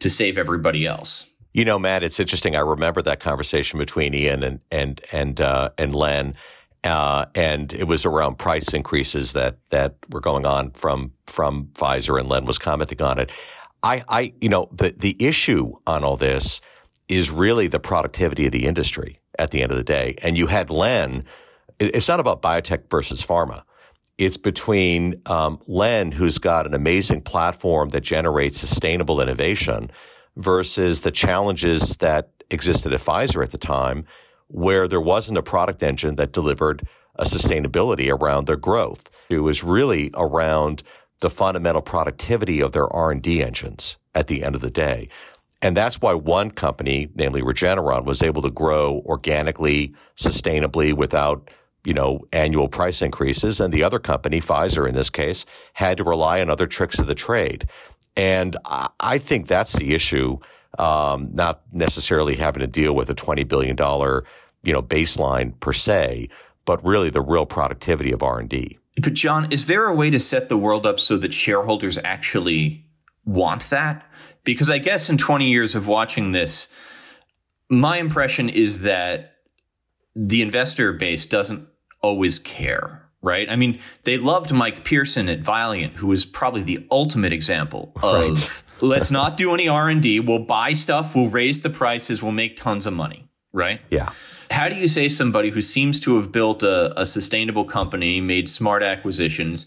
to 0.00 0.10
save 0.10 0.36
everybody 0.36 0.84
else? 0.84 1.26
You 1.52 1.64
know, 1.64 1.78
Matt, 1.78 2.02
it's 2.02 2.20
interesting. 2.20 2.56
I 2.56 2.60
remember 2.60 3.02
that 3.02 3.20
conversation 3.20 3.78
between 3.78 4.14
Ian 4.14 4.42
and 4.42 4.60
and 4.70 5.00
and 5.10 5.40
uh, 5.40 5.70
and 5.78 5.94
Len 5.94 6.34
uh, 6.84 7.26
and 7.34 7.72
it 7.72 7.84
was 7.84 8.06
around 8.06 8.38
price 8.38 8.72
increases 8.72 9.32
that 9.34 9.58
that 9.70 9.96
were 10.10 10.20
going 10.20 10.46
on 10.46 10.70
from 10.72 11.12
from 11.26 11.66
Pfizer, 11.74 12.18
and 12.18 12.28
Len 12.28 12.44
was 12.44 12.58
commenting 12.58 13.02
on 13.02 13.18
it. 13.18 13.30
I, 13.82 14.02
I, 14.08 14.32
you 14.40 14.48
know, 14.48 14.68
the 14.72 14.94
the 14.96 15.16
issue 15.18 15.74
on 15.86 16.04
all 16.04 16.16
this 16.16 16.60
is 17.08 17.30
really 17.30 17.66
the 17.66 17.80
productivity 17.80 18.46
of 18.46 18.52
the 18.52 18.66
industry 18.66 19.18
at 19.38 19.50
the 19.50 19.62
end 19.62 19.72
of 19.72 19.78
the 19.78 19.84
day. 19.84 20.14
And 20.22 20.38
you 20.38 20.46
had 20.46 20.70
Len. 20.70 21.24
It's 21.78 22.08
not 22.08 22.20
about 22.20 22.42
biotech 22.42 22.90
versus 22.90 23.22
pharma. 23.24 23.62
It's 24.18 24.36
between 24.36 25.20
um, 25.26 25.58
Len, 25.66 26.12
who's 26.12 26.36
got 26.36 26.66
an 26.66 26.74
amazing 26.74 27.22
platform 27.22 27.88
that 27.90 28.02
generates 28.02 28.60
sustainable 28.60 29.20
innovation, 29.20 29.90
versus 30.36 31.00
the 31.00 31.10
challenges 31.10 31.96
that 31.96 32.30
existed 32.50 32.92
at 32.92 33.00
Pfizer 33.00 33.42
at 33.42 33.50
the 33.50 33.58
time 33.58 34.04
where 34.50 34.88
there 34.88 35.00
wasn't 35.00 35.38
a 35.38 35.42
product 35.42 35.82
engine 35.82 36.16
that 36.16 36.32
delivered 36.32 36.86
a 37.16 37.24
sustainability 37.24 38.10
around 38.10 38.46
their 38.46 38.56
growth. 38.56 39.10
It 39.28 39.40
was 39.40 39.62
really 39.62 40.10
around 40.14 40.82
the 41.20 41.30
fundamental 41.30 41.82
productivity 41.82 42.60
of 42.60 42.72
their 42.72 42.90
R&D 42.92 43.42
engines 43.42 43.96
at 44.14 44.26
the 44.26 44.42
end 44.42 44.54
of 44.54 44.60
the 44.60 44.70
day. 44.70 45.08
And 45.62 45.76
that's 45.76 46.00
why 46.00 46.14
one 46.14 46.50
company, 46.50 47.10
namely 47.14 47.42
Regeneron, 47.42 48.04
was 48.04 48.22
able 48.22 48.42
to 48.42 48.50
grow 48.50 49.02
organically, 49.04 49.94
sustainably 50.16 50.94
without, 50.94 51.50
you 51.84 51.92
know, 51.92 52.20
annual 52.32 52.68
price 52.68 53.02
increases. 53.02 53.60
And 53.60 53.72
the 53.72 53.84
other 53.84 53.98
company, 53.98 54.40
Pfizer 54.40 54.88
in 54.88 54.94
this 54.94 55.10
case, 55.10 55.44
had 55.74 55.98
to 55.98 56.04
rely 56.04 56.40
on 56.40 56.48
other 56.48 56.66
tricks 56.66 56.98
of 56.98 57.06
the 57.06 57.14
trade. 57.14 57.68
And 58.16 58.56
I 58.64 59.18
think 59.18 59.46
that's 59.46 59.74
the 59.74 59.94
issue, 59.94 60.38
um, 60.78 61.28
not 61.32 61.62
necessarily 61.72 62.36
having 62.36 62.60
to 62.60 62.66
deal 62.66 62.94
with 62.94 63.10
a 63.10 63.14
$20 63.14 63.46
billion, 63.46 63.76
you 64.62 64.72
know, 64.72 64.82
baseline 64.82 65.58
per 65.60 65.72
se, 65.72 66.28
but 66.64 66.84
really 66.84 67.10
the 67.10 67.22
real 67.22 67.46
productivity 67.46 68.12
of 68.12 68.22
R&D. 68.22 68.78
But 69.02 69.14
John, 69.14 69.50
is 69.50 69.66
there 69.66 69.86
a 69.86 69.94
way 69.94 70.10
to 70.10 70.20
set 70.20 70.48
the 70.48 70.56
world 70.56 70.86
up 70.86 71.00
so 71.00 71.16
that 71.18 71.32
shareholders 71.32 71.98
actually 72.04 72.86
want 73.24 73.70
that? 73.70 74.06
Because 74.44 74.70
I 74.70 74.78
guess 74.78 75.08
in 75.08 75.18
20 75.18 75.46
years 75.46 75.74
of 75.74 75.86
watching 75.86 76.32
this, 76.32 76.68
my 77.68 77.98
impression 77.98 78.48
is 78.48 78.82
that 78.82 79.36
the 80.14 80.42
investor 80.42 80.92
base 80.92 81.24
doesn't 81.26 81.66
always 82.02 82.38
care, 82.38 83.08
right? 83.22 83.48
I 83.48 83.56
mean, 83.56 83.80
they 84.04 84.18
loved 84.18 84.52
Mike 84.52 84.84
Pearson 84.84 85.28
at 85.28 85.40
Valeant, 85.40 85.96
who 85.96 86.08
was 86.08 86.24
probably 86.24 86.62
the 86.62 86.86
ultimate 86.90 87.32
example 87.32 87.92
of 88.02 88.32
right. 88.32 88.62
let's 88.80 89.10
not 89.10 89.36
do 89.36 89.54
any 89.54 89.68
R&D, 89.68 90.20
we'll 90.20 90.40
buy 90.40 90.72
stuff, 90.72 91.14
we'll 91.14 91.28
raise 91.28 91.60
the 91.60 91.70
prices, 91.70 92.22
we'll 92.22 92.32
make 92.32 92.56
tons 92.56 92.86
of 92.86 92.92
money, 92.92 93.28
right? 93.52 93.80
Yeah. 93.90 94.10
How 94.50 94.68
do 94.68 94.76
you 94.76 94.88
say 94.88 95.08
somebody 95.08 95.50
who 95.50 95.62
seems 95.62 96.00
to 96.00 96.16
have 96.16 96.32
built 96.32 96.62
a, 96.62 96.98
a 97.00 97.06
sustainable 97.06 97.64
company, 97.64 98.20
made 98.20 98.48
smart 98.48 98.82
acquisitions, 98.82 99.66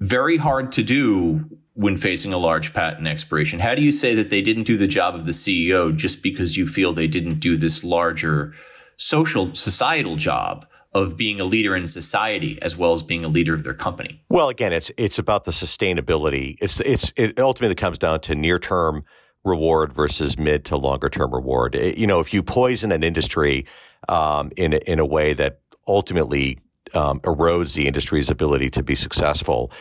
very 0.00 0.38
hard 0.38 0.72
to 0.72 0.82
do 0.82 1.44
when 1.74 1.96
facing 1.96 2.32
a 2.32 2.38
large 2.38 2.74
patent 2.74 3.06
expiration. 3.06 3.60
How 3.60 3.74
do 3.74 3.82
you 3.82 3.92
say 3.92 4.14
that 4.14 4.30
they 4.30 4.42
didn't 4.42 4.64
do 4.64 4.76
the 4.76 4.86
job 4.86 5.14
of 5.14 5.24
the 5.26 5.32
CEO 5.32 5.94
just 5.94 6.22
because 6.22 6.56
you 6.56 6.66
feel 6.66 6.92
they 6.92 7.06
didn't 7.06 7.38
do 7.38 7.56
this 7.56 7.82
larger 7.82 8.52
social, 8.96 9.54
societal 9.54 10.16
job? 10.16 10.66
Of 10.94 11.16
being 11.16 11.40
a 11.40 11.44
leader 11.44 11.74
in 11.74 11.86
society 11.86 12.58
as 12.60 12.76
well 12.76 12.92
as 12.92 13.02
being 13.02 13.24
a 13.24 13.28
leader 13.28 13.54
of 13.54 13.64
their 13.64 13.72
company. 13.72 14.22
Well, 14.28 14.50
again, 14.50 14.74
it's 14.74 14.90
it's 14.98 15.18
about 15.18 15.44
the 15.44 15.50
sustainability. 15.50 16.58
It's 16.60 16.80
it's 16.80 17.10
it 17.16 17.40
ultimately 17.40 17.76
comes 17.76 17.98
down 17.98 18.20
to 18.20 18.34
near 18.34 18.58
term 18.58 19.02
reward 19.42 19.94
versus 19.94 20.38
mid 20.38 20.66
to 20.66 20.76
longer 20.76 21.08
term 21.08 21.32
reward. 21.32 21.74
It, 21.76 21.96
you 21.96 22.06
know, 22.06 22.20
if 22.20 22.34
you 22.34 22.42
poison 22.42 22.92
an 22.92 23.02
industry 23.02 23.64
um, 24.08 24.50
in 24.56 24.74
in 24.74 24.98
a 24.98 25.06
way 25.06 25.32
that 25.34 25.60
ultimately 25.86 26.58
um, 26.94 27.20
erodes 27.20 27.74
the 27.74 27.86
industry's 27.86 28.30
ability 28.30 28.70
to 28.70 28.82
be 28.82 28.94
successful, 28.94 29.72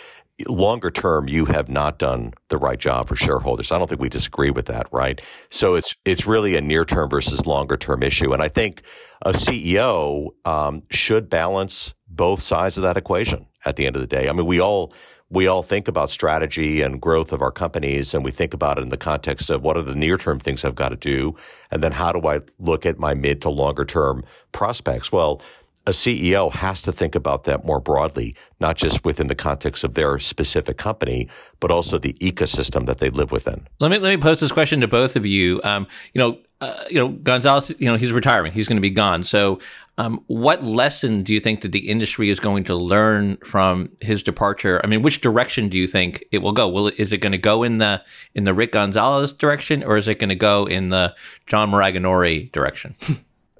longer 0.48 0.92
term, 0.92 1.28
you 1.28 1.46
have 1.46 1.70
not 1.70 2.00
done 2.00 2.34
the 2.50 2.58
right 2.58 2.80
job 2.80 3.08
for 3.08 3.16
shareholders. 3.16 3.72
I 3.72 3.78
don't 3.78 3.88
think 3.88 4.01
we 4.01 4.10
disagree 4.10 4.51
with 4.51 4.66
that, 4.68 4.88
right? 4.92 5.22
So 5.50 5.75
it's 5.75 5.96
it's 6.06 6.25
really 6.25 6.56
a 6.56 6.62
near 6.62 6.86
term 6.86 7.10
versus 7.10 7.46
longer 7.46 7.78
term 7.78 8.04
issue, 8.04 8.34
and 8.34 8.42
I 8.42 8.48
think 8.48 8.84
a 9.24 9.32
CEO 9.32 10.30
um, 10.46 10.84
should 10.90 11.30
balance 11.30 11.94
both 12.08 12.42
sides 12.42 12.78
of 12.78 12.84
that 12.84 12.98
equation. 12.98 13.46
At 13.63 13.75
the 13.75 13.86
end 13.86 13.96
of 13.96 14.01
the 14.01 14.08
day, 14.08 14.28
I 14.28 14.32
mean, 14.32 14.48
we 14.48 14.60
all 14.60 14.92
we 15.31 15.47
all 15.47 15.63
think 15.63 15.88
about 15.88 16.09
strategy 16.09 16.81
and 16.81 17.01
growth 17.01 17.31
of 17.31 17.41
our 17.41 17.51
companies, 17.51 18.13
and 18.13 18.23
we 18.23 18.31
think 18.31 18.53
about 18.53 18.77
it 18.77 18.81
in 18.81 18.89
the 18.89 18.97
context 18.97 19.50
of 19.50 19.63
what 19.63 19.77
are 19.77 19.81
the 19.81 19.95
near 19.95 20.17
term 20.17 20.39
things 20.39 20.63
I've 20.63 20.75
got 20.75 20.89
to 20.89 20.95
do, 20.95 21.35
and 21.71 21.81
then 21.81 21.91
how 21.91 22.11
do 22.11 22.27
I 22.27 22.41
look 22.59 22.85
at 22.85 23.00
my 23.00 23.13
mid 23.13 23.41
to 23.43 23.50
longer 23.50 23.85
term 23.85 24.23
prospects? 24.51 25.11
Well 25.11 25.41
a 25.88 25.91
CEO 25.91 26.51
has 26.51 26.81
to 26.83 26.91
think 26.91 27.15
about 27.15 27.45
that 27.45 27.65
more 27.65 27.79
broadly, 27.79 28.35
not 28.59 28.77
just 28.77 29.03
within 29.03 29.27
the 29.27 29.35
context 29.35 29.83
of 29.83 29.95
their 29.95 30.19
specific 30.19 30.77
company, 30.77 31.27
but 31.59 31.71
also 31.71 31.97
the 31.97 32.13
ecosystem 32.13 32.85
that 32.85 33.00
they 33.00 33.09
live 33.09 33.31
within. 33.31 33.67
Let 33.79 33.89
me 33.89 33.97
let 33.97 34.13
me 34.13 34.21
pose 34.21 34.39
this 34.39 34.51
question 34.51 34.81
to 34.81 34.88
both 34.88 35.15
of 35.15 35.25
you. 35.25 35.59
Um, 35.63 35.88
you 36.13 36.19
know, 36.19 36.38
uh, 36.61 36.83
you 36.89 37.00
know, 37.00 37.07
Gonzalez. 37.09 37.71
You 37.79 37.88
know, 37.88 37.95
he's 37.95 38.11
retiring. 38.11 38.51
He's 38.53 38.67
going 38.67 38.77
to 38.77 38.81
be 38.81 38.91
gone. 38.91 39.23
So, 39.23 39.59
um, 40.01 40.24
what 40.25 40.63
lesson 40.63 41.22
do 41.22 41.31
you 41.31 41.39
think 41.39 41.62
that 41.62 41.72
the 41.72 41.88
industry 41.89 42.31
is 42.31 42.39
going 42.39 42.63
to 42.63 42.75
learn 42.75 43.38
from 43.46 43.89
his 44.00 44.24
departure? 44.24 44.81
I 44.84 44.88
mean, 44.88 45.03
which 45.03 45.22
direction 45.22 45.70
do 45.70 45.77
you 45.77 45.86
think 45.86 46.24
it 46.31 46.39
will 46.39 46.53
go? 46.53 46.67
Will 46.67 46.88
it, 46.88 46.96
is 46.98 47.13
it 47.13 47.20
going 47.20 47.34
to 47.34 47.38
go 47.38 47.62
in 47.62 47.77
the 47.77 48.01
in 48.34 48.43
the 48.43 48.53
Rick 48.53 48.72
Gonzalez 48.72 49.31
direction, 49.31 49.84
or 49.84 49.98
is 49.98 50.08
it 50.08 50.17
going 50.17 50.29
to 50.29 50.36
go 50.36 50.65
in 50.65 50.89
the 50.89 51.15
John 51.46 51.70
Maraganore 51.70 52.51
direction? 52.51 52.96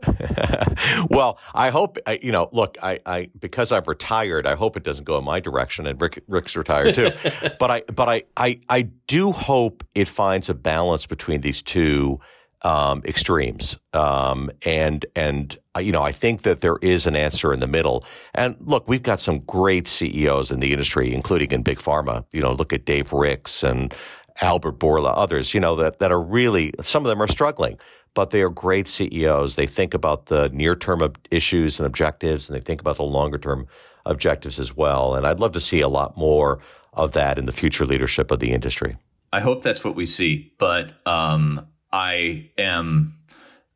well, 1.12 1.38
I 1.53 1.69
hope 1.69 2.00
you 2.24 2.31
know. 2.31 2.50
Look, 2.51 2.75
I, 2.81 3.00
I 3.05 3.29
because 3.39 3.71
I've 3.71 3.88
retired, 3.88 4.48
I 4.48 4.55
hope 4.55 4.75
it 4.75 4.81
doesn't 4.81 5.05
go 5.05 5.19
in 5.19 5.24
my 5.24 5.39
direction, 5.39 5.86
and 5.86 6.01
Rick, 6.01 6.24
Rick's 6.27 6.55
retired 6.55 6.95
too. 6.95 7.12
but 7.60 7.69
I, 7.69 7.81
but 7.81 8.10
I, 8.10 8.24
I, 8.36 8.60
I 8.67 8.81
do 9.05 9.31
hope 9.31 9.83
it 9.93 10.07
finds 10.07 10.50
a 10.50 10.55
balance 10.55 11.05
between 11.05 11.41
these 11.41 11.62
two 11.62 12.19
um, 12.63 13.01
extremes, 13.06 13.77
um, 13.94 14.51
and 14.65 15.06
and 15.15 15.58
uh, 15.75 15.80
you 15.80 15.91
know, 15.91 16.03
I 16.03 16.12
think 16.12 16.44
that 16.44 16.62
there 16.62 16.77
is 16.82 17.08
an 17.08 17.15
answer 17.15 17.53
in 17.53 17.60
the 17.60 17.68
middle. 17.68 18.06
And 18.36 18.56
look, 18.60 18.88
we've 18.88 19.03
got 19.03 19.20
some 19.20 19.39
great 19.39 19.88
CEOs 19.88 20.51
in 20.51 20.60
the 20.60 20.72
industry, 20.72 21.13
including 21.13 21.51
in 21.51 21.63
big 21.63 21.80
pharma. 21.80 22.25
You 22.32 22.41
know, 22.41 22.53
look 22.53 22.74
at 22.74 22.86
Dave 22.86 23.13
Ricks 23.13 23.63
and 23.63 23.94
Albert 24.41 24.80
Bourla, 24.80 25.13
others. 25.15 25.53
You 25.53 25.60
know 25.60 25.75
that 25.77 26.00
that 26.00 26.12
are 26.12 26.22
really 26.22 26.74
some 26.82 27.03
of 27.03 27.10
them 27.10 27.22
are 27.22 27.27
struggling 27.27 27.77
but 28.13 28.32
they 28.32 28.41
are 28.41 28.50
great 28.50 28.88
CEOs. 28.88 29.56
They 29.56 29.68
think 29.68 29.94
about 29.94 30.25
the 30.27 30.50
near 30.50 30.75
term 30.75 31.01
issues 31.30 31.80
and 31.80 31.88
objectives, 31.88 32.50
and 32.50 32.56
they 32.56 32.62
think 32.62 32.82
about 32.82 32.98
the 32.98 33.03
longer 33.03 33.38
term 33.38 33.68
objectives 34.06 34.60
as 34.60 34.75
well. 34.75 35.15
And 35.15 35.25
I'd 35.25 35.39
love 35.39 35.51
to 35.53 35.60
see 35.60 35.82
a 35.82 35.88
lot 35.88 36.18
more 36.18 36.60
of 36.94 37.13
that 37.13 37.38
in 37.38 37.46
the 37.46 37.51
future 37.51 37.86
leadership 37.86 38.32
of 38.32 38.39
the 38.39 38.51
industry. 38.51 38.98
I 39.34 39.39
hope 39.39 39.63
that's 39.63 39.84
what 39.84 39.96
we 39.96 40.06
see, 40.06 40.53
but 40.58 40.94
um, 41.08 41.65
I 41.93 42.50
am. 42.57 43.17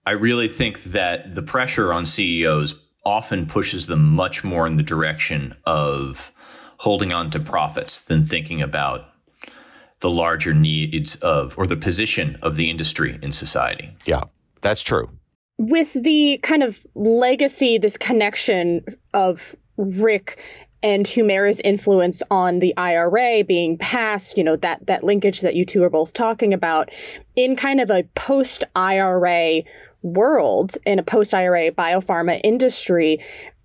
I 0.06 0.12
really 0.12 0.48
think 0.48 0.84
that 0.84 1.36
the 1.36 1.42
pressure 1.42 1.92
on 1.92 2.06
CEOs 2.06 2.76
often 3.04 3.46
pushes 3.46 3.88
them 3.88 4.04
much 4.04 4.44
more 4.44 4.66
in 4.68 4.78
the 4.78 4.84
direction 4.84 5.56
of 5.66 6.32
holding 6.78 7.12
on 7.12 7.30
to 7.32 7.40
profits 7.40 8.02
than 8.02 8.24
thinking 8.24 8.62
about 8.62 9.10
the 10.00 10.10
larger 10.10 10.54
needs 10.54 11.16
of 11.18 11.58
or 11.58 11.66
the 11.66 11.76
position 11.76 12.38
of 12.42 12.56
the 12.56 12.70
industry 12.70 13.18
in 13.22 13.32
society. 13.32 13.96
Yeah, 14.06 14.24
that's 14.62 14.82
true. 14.82 15.10
With 15.58 15.94
the 15.94 16.40
kind 16.44 16.64
of 16.64 16.86
legacy, 16.96 17.78
this 17.78 17.98
connection 17.98 18.84
of 19.14 19.56
Rick 19.78 20.40
and 20.86 21.08
Humira's 21.08 21.62
influence 21.62 22.22
on 22.30 22.60
the 22.60 22.72
IRA 22.78 23.44
being 23.44 23.76
passed, 23.76 24.38
you 24.38 24.44
know, 24.44 24.56
that 24.58 24.86
that 24.86 25.04
linkage 25.04 25.42
that 25.42 25.56
you 25.56 25.66
two 25.66 25.84
are 25.84 25.90
both 25.90 26.14
talking 26.14 26.54
about 26.54 26.92
in 27.36 27.56
kind 27.56 27.82
of 27.82 27.90
a 27.90 28.04
post 28.14 28.64
IRA 28.76 29.64
world, 30.04 30.76
in 30.86 31.00
a 31.00 31.04
post 31.04 31.34
IRA 31.34 31.72
biopharma 31.72 32.40
industry, 32.44 33.20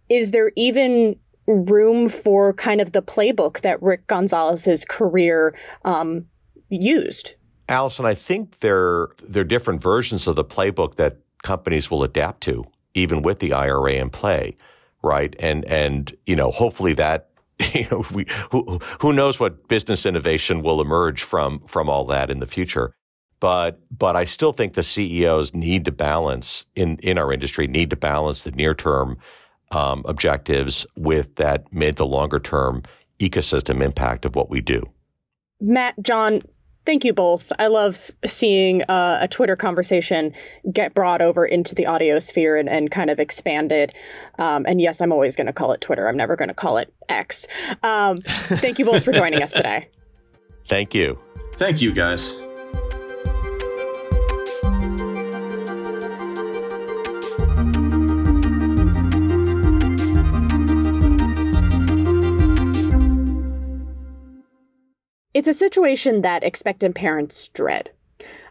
is 0.08 0.30
there 0.30 0.50
even 0.56 1.14
room 1.46 2.08
for 2.08 2.54
kind 2.54 2.80
of 2.80 2.92
the 2.92 3.02
playbook 3.02 3.60
that 3.60 3.82
Rick 3.82 4.06
Gonzalez's 4.06 4.86
career 4.86 5.54
um, 5.84 6.24
used. 6.70 7.34
Allison, 7.68 8.06
I 8.06 8.14
think 8.14 8.60
there 8.60 9.08
there 9.22 9.42
are 9.42 9.44
different 9.44 9.82
versions 9.82 10.26
of 10.26 10.36
the 10.36 10.44
playbook 10.44 10.94
that 10.94 11.18
companies 11.42 11.90
will 11.90 12.02
adapt 12.02 12.40
to, 12.44 12.64
even 12.94 13.20
with 13.20 13.40
the 13.40 13.52
IRA 13.52 13.92
in 13.92 14.08
play, 14.08 14.56
right? 15.02 15.34
And 15.38 15.64
and 15.66 16.14
you 16.26 16.36
know, 16.36 16.50
hopefully 16.50 16.94
that 16.94 17.30
you 17.74 17.86
know 17.90 18.04
we 18.12 18.26
who 18.50 18.78
who 19.00 19.12
knows 19.12 19.40
what 19.40 19.68
business 19.68 20.06
innovation 20.06 20.62
will 20.62 20.80
emerge 20.80 21.22
from 21.22 21.60
from 21.66 21.88
all 21.88 22.04
that 22.06 22.30
in 22.30 22.40
the 22.40 22.46
future. 22.46 22.94
But 23.40 23.80
but 23.96 24.16
I 24.16 24.24
still 24.24 24.52
think 24.52 24.74
the 24.74 24.82
CEOs 24.82 25.54
need 25.54 25.84
to 25.86 25.92
balance 25.92 26.64
in 26.76 26.98
in 26.98 27.18
our 27.18 27.32
industry 27.32 27.66
need 27.66 27.90
to 27.90 27.96
balance 27.96 28.42
the 28.42 28.50
near 28.50 28.74
term 28.74 29.18
um, 29.70 30.02
objectives 30.06 30.86
with 30.96 31.36
that 31.36 31.72
mid 31.72 31.96
to 31.98 32.04
longer 32.04 32.38
term 32.38 32.82
ecosystem 33.18 33.82
impact 33.82 34.24
of 34.24 34.34
what 34.34 34.50
we 34.50 34.60
do. 34.60 34.82
Matt, 35.60 35.94
John, 36.02 36.40
thank 36.90 37.04
you 37.04 37.12
both. 37.12 37.52
I 37.56 37.68
love 37.68 38.10
seeing 38.26 38.82
uh, 38.82 39.18
a 39.20 39.28
Twitter 39.28 39.54
conversation 39.54 40.34
get 40.72 40.92
brought 40.92 41.22
over 41.22 41.46
into 41.46 41.72
the 41.72 41.86
audio 41.86 42.18
sphere 42.18 42.56
and, 42.56 42.68
and 42.68 42.90
kind 42.90 43.10
of 43.10 43.20
expanded. 43.20 43.94
Um, 44.40 44.66
and 44.66 44.80
yes, 44.80 45.00
I'm 45.00 45.12
always 45.12 45.36
going 45.36 45.46
to 45.46 45.52
call 45.52 45.70
it 45.70 45.80
Twitter. 45.80 46.08
I'm 46.08 46.16
never 46.16 46.34
going 46.34 46.48
to 46.48 46.54
call 46.54 46.78
it 46.78 46.92
X. 47.08 47.46
Um, 47.84 48.20
thank 48.22 48.80
you 48.80 48.84
both 48.84 49.04
for 49.04 49.12
joining 49.12 49.40
us 49.40 49.52
today. 49.52 49.88
Thank 50.68 50.94
you. 50.94 51.20
Thank 51.54 51.80
you, 51.80 51.92
guys. 51.92 52.36
It's 65.40 65.48
a 65.48 65.54
situation 65.54 66.20
that 66.20 66.44
expectant 66.44 66.94
parents 66.94 67.48
dread. 67.54 67.88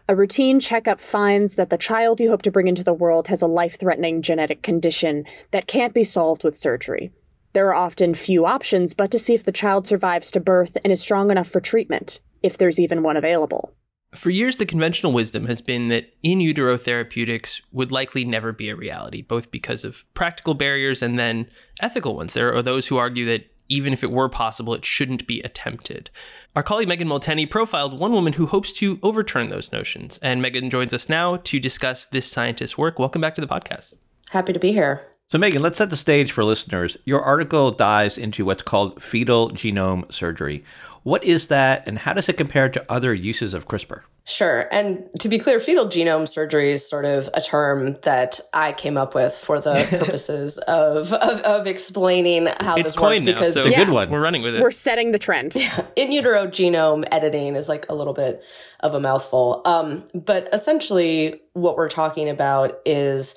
A 0.08 0.16
routine 0.16 0.58
checkup 0.58 1.00
finds 1.00 1.54
that 1.54 1.70
the 1.70 1.78
child 1.78 2.18
you 2.18 2.28
hope 2.28 2.42
to 2.42 2.50
bring 2.50 2.66
into 2.66 2.82
the 2.82 2.92
world 2.92 3.28
has 3.28 3.40
a 3.40 3.46
life 3.46 3.78
threatening 3.78 4.22
genetic 4.22 4.64
condition 4.64 5.24
that 5.52 5.68
can't 5.68 5.94
be 5.94 6.02
solved 6.02 6.42
with 6.42 6.58
surgery. 6.58 7.12
There 7.52 7.68
are 7.68 7.74
often 7.74 8.14
few 8.14 8.44
options 8.44 8.92
but 8.92 9.12
to 9.12 9.20
see 9.20 9.34
if 9.34 9.44
the 9.44 9.52
child 9.52 9.86
survives 9.86 10.32
to 10.32 10.40
birth 10.40 10.76
and 10.82 10.92
is 10.92 11.00
strong 11.00 11.30
enough 11.30 11.46
for 11.46 11.60
treatment, 11.60 12.18
if 12.42 12.58
there's 12.58 12.80
even 12.80 13.04
one 13.04 13.16
available. 13.16 13.72
For 14.10 14.30
years, 14.30 14.56
the 14.56 14.66
conventional 14.66 15.12
wisdom 15.12 15.46
has 15.46 15.62
been 15.62 15.86
that 15.90 16.12
in 16.24 16.40
utero 16.40 16.76
therapeutics 16.76 17.62
would 17.70 17.92
likely 17.92 18.24
never 18.24 18.52
be 18.52 18.68
a 18.68 18.74
reality, 18.74 19.22
both 19.22 19.52
because 19.52 19.84
of 19.84 20.02
practical 20.14 20.54
barriers 20.54 21.02
and 21.02 21.16
then 21.16 21.46
ethical 21.80 22.16
ones. 22.16 22.34
There 22.34 22.52
are 22.52 22.62
those 22.62 22.88
who 22.88 22.96
argue 22.96 23.26
that 23.26 23.48
even 23.70 23.94
if 23.94 24.02
it 24.02 24.10
were 24.10 24.28
possible, 24.28 24.74
it 24.74 24.84
shouldn't 24.84 25.26
be 25.26 25.40
attempted. 25.40 26.10
Our 26.54 26.62
colleague 26.62 26.88
Megan 26.88 27.08
Molteni 27.08 27.48
profiled 27.48 27.98
one 27.98 28.12
woman 28.12 28.34
who 28.34 28.46
hopes 28.46 28.72
to 28.74 28.98
overturn 29.02 29.48
those 29.48 29.72
notions. 29.72 30.18
And 30.20 30.42
Megan 30.42 30.68
joins 30.68 30.92
us 30.92 31.08
now 31.08 31.36
to 31.36 31.58
discuss 31.58 32.04
this 32.04 32.30
scientist's 32.30 32.76
work. 32.76 32.98
Welcome 32.98 33.22
back 33.22 33.34
to 33.36 33.40
the 33.40 33.46
podcast. 33.46 33.94
Happy 34.30 34.52
to 34.52 34.58
be 34.58 34.72
here. 34.72 35.09
So, 35.30 35.38
Megan, 35.38 35.62
let's 35.62 35.78
set 35.78 35.90
the 35.90 35.96
stage 35.96 36.32
for 36.32 36.42
listeners. 36.42 36.96
Your 37.04 37.20
article 37.20 37.70
dives 37.70 38.18
into 38.18 38.44
what's 38.44 38.62
called 38.62 39.00
fetal 39.00 39.48
genome 39.50 40.12
surgery. 40.12 40.64
What 41.04 41.22
is 41.22 41.46
that, 41.46 41.86
and 41.86 42.00
how 42.00 42.14
does 42.14 42.28
it 42.28 42.36
compare 42.36 42.68
to 42.68 42.84
other 42.90 43.14
uses 43.14 43.54
of 43.54 43.68
CRISPR? 43.68 44.02
Sure. 44.24 44.66
And 44.72 45.08
to 45.20 45.28
be 45.28 45.38
clear, 45.38 45.60
fetal 45.60 45.86
genome 45.86 46.28
surgery 46.28 46.72
is 46.72 46.88
sort 46.88 47.04
of 47.04 47.30
a 47.32 47.40
term 47.40 47.96
that 48.02 48.40
I 48.52 48.72
came 48.72 48.96
up 48.96 49.14
with 49.14 49.32
for 49.32 49.60
the 49.60 49.86
purposes 49.90 50.58
of, 50.58 51.12
of, 51.12 51.40
of, 51.42 51.68
explaining 51.68 52.48
how 52.58 52.74
it's 52.74 52.94
this 52.94 53.00
works. 53.00 53.20
Now, 53.20 53.32
because 53.32 53.54
so 53.54 53.60
it's 53.60 53.72
a 53.72 53.76
good 53.76 53.90
one. 53.90 54.10
We're 54.10 54.20
running 54.20 54.42
with 54.42 54.56
it. 54.56 54.60
We're 54.60 54.72
setting 54.72 55.12
the 55.12 55.18
trend. 55.20 55.54
Yeah. 55.54 55.86
In 55.96 56.10
utero 56.10 56.48
genome 56.48 57.06
editing 57.12 57.54
is 57.54 57.68
like 57.68 57.88
a 57.88 57.94
little 57.94 58.14
bit 58.14 58.42
of 58.80 58.94
a 58.94 59.00
mouthful. 59.00 59.62
Um, 59.64 60.04
but 60.12 60.48
essentially, 60.52 61.40
what 61.52 61.76
we're 61.76 61.88
talking 61.88 62.28
about 62.28 62.80
is 62.84 63.36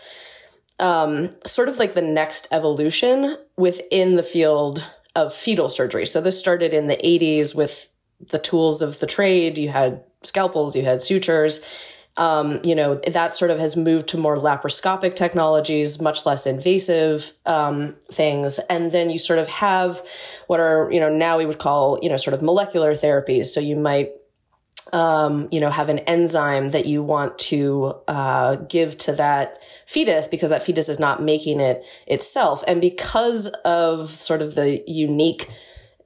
um, 0.80 1.30
sort 1.46 1.70
of 1.70 1.77
like 1.77 1.94
the 1.94 2.01
next 2.01 2.48
evolution 2.51 3.38
within 3.58 4.15
the 4.15 4.24
field 4.24 4.86
of 5.15 5.34
fetal 5.34 5.70
surgery. 5.70 6.06
So 6.06 6.22
this 6.22 6.39
started 6.39 6.74
in 6.74 6.88
the 6.88 6.98
80s 6.98 7.56
with 7.56 7.92
the 8.32 8.39
tools 8.39 8.82
of 8.82 9.00
the 9.00 9.06
trade. 9.06 9.58
You 9.58 9.70
had 9.70 10.03
scalpels, 10.24 10.75
you 10.75 10.84
had 10.84 11.01
sutures. 11.01 11.63
Um, 12.15 12.62
you 12.63 12.75
know, 12.75 13.01
that 13.08 13.36
sort 13.36 13.50
of 13.50 13.58
has 13.58 13.75
moved 13.75 14.08
to 14.10 14.18
more 14.18 14.38
laparoscopic 14.38 15.15
technologies, 15.15 16.00
much 16.00 16.27
less 16.27 16.46
invasive 16.46 17.32
um, 17.48 17.96
things. 18.12 18.60
And 18.70 18.92
then 18.92 19.10
you 19.10 19.18
sort 19.18 19.39
of 19.39 19.48
have 19.48 20.00
what 20.46 20.60
are, 20.60 20.92
you 20.92 21.00
know, 21.00 21.10
now 21.10 21.39
we 21.39 21.48
would 21.48 21.58
call, 21.58 21.98
you 22.03 22.10
know, 22.10 22.18
sort 22.18 22.36
of 22.36 22.44
molecular 22.44 22.94
therapies. 22.94 23.48
So 23.48 23.60
you 23.60 23.75
might 23.75 24.12
um, 24.93 25.47
you 25.51 25.59
know, 25.59 25.71
have 25.71 25.89
an 25.89 26.00
enzyme 26.00 26.69
that 26.69 26.85
you 26.85 27.01
want 27.01 27.38
to 27.39 27.95
uh, 28.07 28.55
give 28.55 28.95
to 29.00 29.12
that 29.13 29.62
fetus 29.88 30.27
because 30.27 30.51
that 30.51 30.62
fetus 30.62 30.88
is 30.88 31.00
not 31.00 31.21
making 31.21 31.59
it 31.59 31.83
itself. 32.05 32.63
And 32.67 32.79
because 32.79 33.47
of 33.65 34.09
sort 34.09 34.43
of 34.43 34.53
the 34.53 34.83
unique 34.88 35.50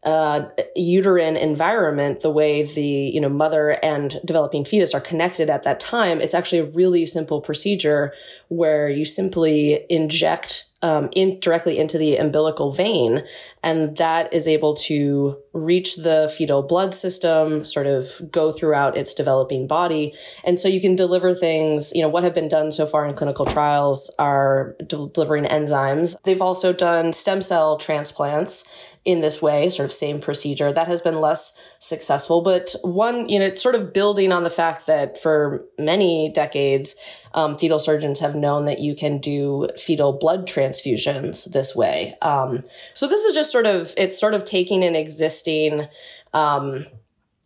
uh, 0.04 0.48
uterine 0.74 1.36
environment, 1.36 2.22
the 2.22 2.32
way 2.32 2.64
the 2.64 2.82
you 2.82 3.20
know 3.20 3.28
mother 3.28 3.72
and 3.84 4.22
developing 4.24 4.64
fetus 4.64 4.96
are 4.96 5.02
connected 5.02 5.50
at 5.50 5.64
that 5.64 5.82
time, 5.82 6.22
it's 6.22 6.34
actually 6.34 6.60
a 6.60 6.66
really 6.66 7.06
simple 7.06 7.42
procedure 7.42 8.14
where 8.48 8.88
you 8.88 9.04
simply 9.04 9.86
inject 9.90 10.64
um, 10.82 11.10
in 11.12 11.40
directly 11.42 11.78
into 11.78 11.98
the 11.98 12.16
umbilical 12.18 12.72
vein, 12.72 13.24
and 13.68 13.98
that 13.98 14.34
is 14.34 14.48
able 14.48 14.74
to 14.74 15.36
reach 15.52 15.98
the 15.98 16.34
fetal 16.38 16.64
blood 16.64 16.96
system, 16.96 17.66
sort 17.66 17.86
of 17.86 18.22
go 18.32 18.54
throughout 18.54 18.96
its 18.96 19.14
developing 19.14 19.68
body, 19.68 20.14
and 20.46 20.58
so 20.58 20.70
you 20.70 20.80
can 20.80 20.96
deliver 20.96 21.36
things. 21.36 21.92
You 21.94 22.02
know 22.02 22.08
what 22.08 22.24
have 22.24 22.34
been 22.34 22.48
done 22.48 22.72
so 22.72 22.86
far 22.86 23.06
in 23.06 23.14
clinical 23.14 23.46
trials 23.46 24.10
are 24.18 24.78
delivering 24.88 25.44
enzymes. 25.44 26.16
They've 26.24 26.42
also 26.42 26.72
done 26.72 27.12
stem 27.12 27.42
cell 27.42 27.78
transplants 27.78 28.72
in 29.04 29.22
this 29.22 29.42
way, 29.42 29.70
sort 29.70 29.86
of 29.86 29.94
same 29.94 30.20
procedure. 30.20 30.72
That 30.72 30.88
has 30.88 31.02
been 31.02 31.20
less 31.20 31.58
successful, 31.80 32.42
but 32.42 32.74
one, 32.84 33.28
you 33.28 33.40
know, 33.40 33.46
it's 33.46 33.64
sort 33.64 33.76
of 33.76 33.94
building 33.94 34.32
on 34.34 34.44
the 34.44 34.50
fact 34.50 34.86
that 34.88 35.18
for 35.22 35.66
many 35.78 36.30
decades, 36.34 36.96
um, 37.34 37.58
fetal 37.58 37.80
surgeons 37.80 38.20
have 38.20 38.36
known 38.36 38.66
that 38.66 38.80
you 38.80 38.96
can 38.96 39.20
do 39.20 39.70
fetal 39.78 40.12
blood 40.12 40.48
transfusions 40.48 41.50
this 41.54 41.76
way. 41.76 42.16
Um, 42.22 42.62
so 42.96 43.08
this 43.08 43.24
is 43.24 43.36
just 43.36 43.52
sort 43.58 43.66
of, 43.66 43.94
it's 43.98 44.20
sort 44.20 44.36
of 44.36 44.44
taking 44.44 44.84
an 44.84 44.96
existing, 44.96 45.88
um, 46.34 46.86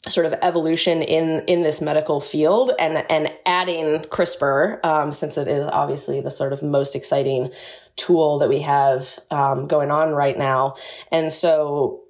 sort 0.07 0.25
of 0.25 0.33
evolution 0.41 1.03
in 1.03 1.43
in 1.45 1.61
this 1.61 1.79
medical 1.79 2.19
field 2.19 2.71
and 2.79 3.05
and 3.09 3.31
adding 3.45 3.99
CRISPR 4.09 4.83
um, 4.83 5.11
since 5.11 5.37
it 5.37 5.47
is 5.47 5.67
obviously 5.67 6.19
the 6.21 6.31
sort 6.31 6.53
of 6.53 6.63
most 6.63 6.95
exciting 6.95 7.51
tool 7.97 8.39
that 8.39 8.49
we 8.49 8.61
have 8.61 9.19
um, 9.29 9.67
going 9.67 9.91
on 9.91 10.09
right 10.09 10.37
now. 10.37 10.75
And 11.11 11.31
so 11.31 12.00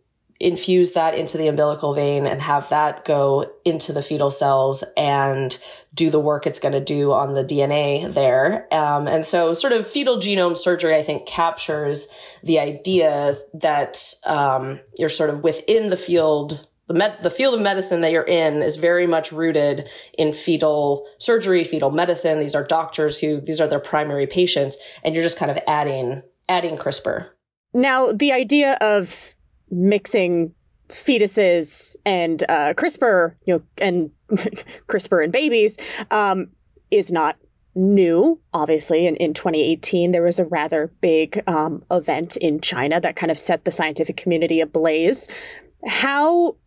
infuse 0.41 0.93
that 0.93 1.13
into 1.13 1.37
the 1.37 1.47
umbilical 1.47 1.93
vein 1.93 2.25
and 2.25 2.41
have 2.41 2.67
that 2.69 3.05
go 3.05 3.51
into 3.63 3.93
the 3.93 4.01
fetal 4.01 4.31
cells 4.31 4.83
and 4.97 5.57
do 5.93 6.09
the 6.09 6.19
work 6.19 6.47
it's 6.47 6.59
going 6.59 6.73
to 6.73 6.83
do 6.83 7.11
on 7.11 7.33
the 7.33 7.43
DNA 7.43 8.11
there. 8.11 8.67
Um, 8.73 9.07
and 9.07 9.25
so, 9.25 9.53
sort 9.53 9.73
of 9.73 9.87
fetal 9.87 10.17
genome 10.17 10.57
surgery, 10.57 10.95
I 10.95 11.03
think, 11.03 11.25
captures 11.25 12.07
the 12.43 12.59
idea 12.59 13.35
that 13.53 14.13
um, 14.25 14.79
you're 14.97 15.09
sort 15.09 15.29
of 15.29 15.43
within 15.43 15.89
the 15.89 15.97
field 15.97 16.67
the 16.87 16.97
med- 16.97 17.21
the 17.21 17.29
field 17.29 17.53
of 17.53 17.61
medicine 17.61 18.01
that 18.01 18.11
you're 18.11 18.23
in 18.23 18.61
is 18.61 18.75
very 18.75 19.07
much 19.07 19.31
rooted 19.31 19.87
in 20.17 20.33
fetal 20.33 21.07
surgery, 21.19 21.63
fetal 21.63 21.89
medicine. 21.89 22.41
These 22.41 22.55
are 22.55 22.65
doctors 22.65 23.17
who 23.17 23.39
these 23.39 23.61
are 23.61 23.67
their 23.67 23.79
primary 23.79 24.27
patients, 24.27 24.77
and 25.01 25.15
you're 25.15 25.23
just 25.23 25.37
kind 25.37 25.49
of 25.49 25.57
adding 25.67 26.21
adding 26.49 26.75
CRISPR. 26.75 27.29
Now, 27.73 28.11
the 28.11 28.33
idea 28.33 28.73
of 28.81 29.33
mixing 29.71 30.53
fetuses 30.89 31.95
and 32.05 32.43
uh, 32.43 32.73
CRISPR, 32.73 33.35
you 33.45 33.55
know, 33.55 33.61
and 33.77 34.11
CRISPR 34.87 35.23
and 35.23 35.33
babies, 35.33 35.77
um, 36.11 36.49
is 36.91 37.11
not 37.11 37.37
new. 37.73 38.39
Obviously, 38.53 39.07
in, 39.07 39.15
in 39.15 39.33
2018, 39.33 40.11
there 40.11 40.21
was 40.21 40.39
a 40.39 40.45
rather 40.45 40.91
big 41.01 41.41
um, 41.47 41.83
event 41.89 42.35
in 42.37 42.59
China 42.59 42.99
that 42.99 43.15
kind 43.15 43.31
of 43.31 43.39
set 43.39 43.65
the 43.65 43.71
scientific 43.71 44.17
community 44.17 44.59
ablaze. 44.59 45.29
How 45.87 46.57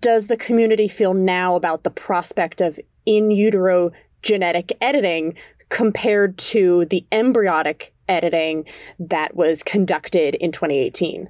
does 0.00 0.26
the 0.26 0.36
community 0.36 0.88
feel 0.88 1.14
now 1.14 1.54
about 1.54 1.84
the 1.84 1.90
prospect 1.90 2.60
of 2.60 2.78
in 3.06 3.30
utero 3.30 3.92
genetic 4.22 4.76
editing 4.80 5.34
compared 5.68 6.36
to 6.38 6.84
the 6.86 7.06
embryonic 7.12 7.94
editing 8.08 8.64
that 8.98 9.36
was 9.36 9.62
conducted 9.62 10.34
in 10.34 10.52
2018? 10.52 11.28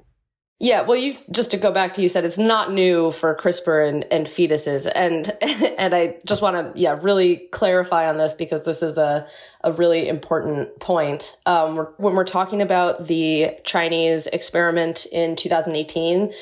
Yeah, 0.61 0.81
well, 0.81 0.97
you 0.97 1.13
just 1.31 1.51
to 1.51 1.57
go 1.57 1.71
back 1.71 1.93
to 1.93 2.01
you 2.01 2.09
said 2.09 2.25
it's 2.25 2.37
not 2.37 2.73
new 2.73 3.11
for 3.11 3.33
CRISPR 3.33 3.87
and, 3.87 4.05
and 4.11 4.27
fetuses, 4.27 4.91
and 4.93 5.31
and 5.77 5.95
I 5.95 6.17
just 6.25 6.41
want 6.41 6.57
to 6.57 6.79
yeah 6.79 6.99
really 7.01 7.47
clarify 7.51 8.09
on 8.09 8.17
this 8.17 8.35
because 8.35 8.63
this 8.63 8.83
is 8.83 8.97
a 8.97 9.25
a 9.63 9.71
really 9.71 10.09
important 10.09 10.77
point. 10.81 11.37
Um, 11.45 11.77
when 11.97 12.13
we're 12.13 12.25
talking 12.25 12.61
about 12.61 13.07
the 13.07 13.51
Chinese 13.63 14.27
experiment 14.27 15.05
in 15.13 15.37
2018, 15.37 16.33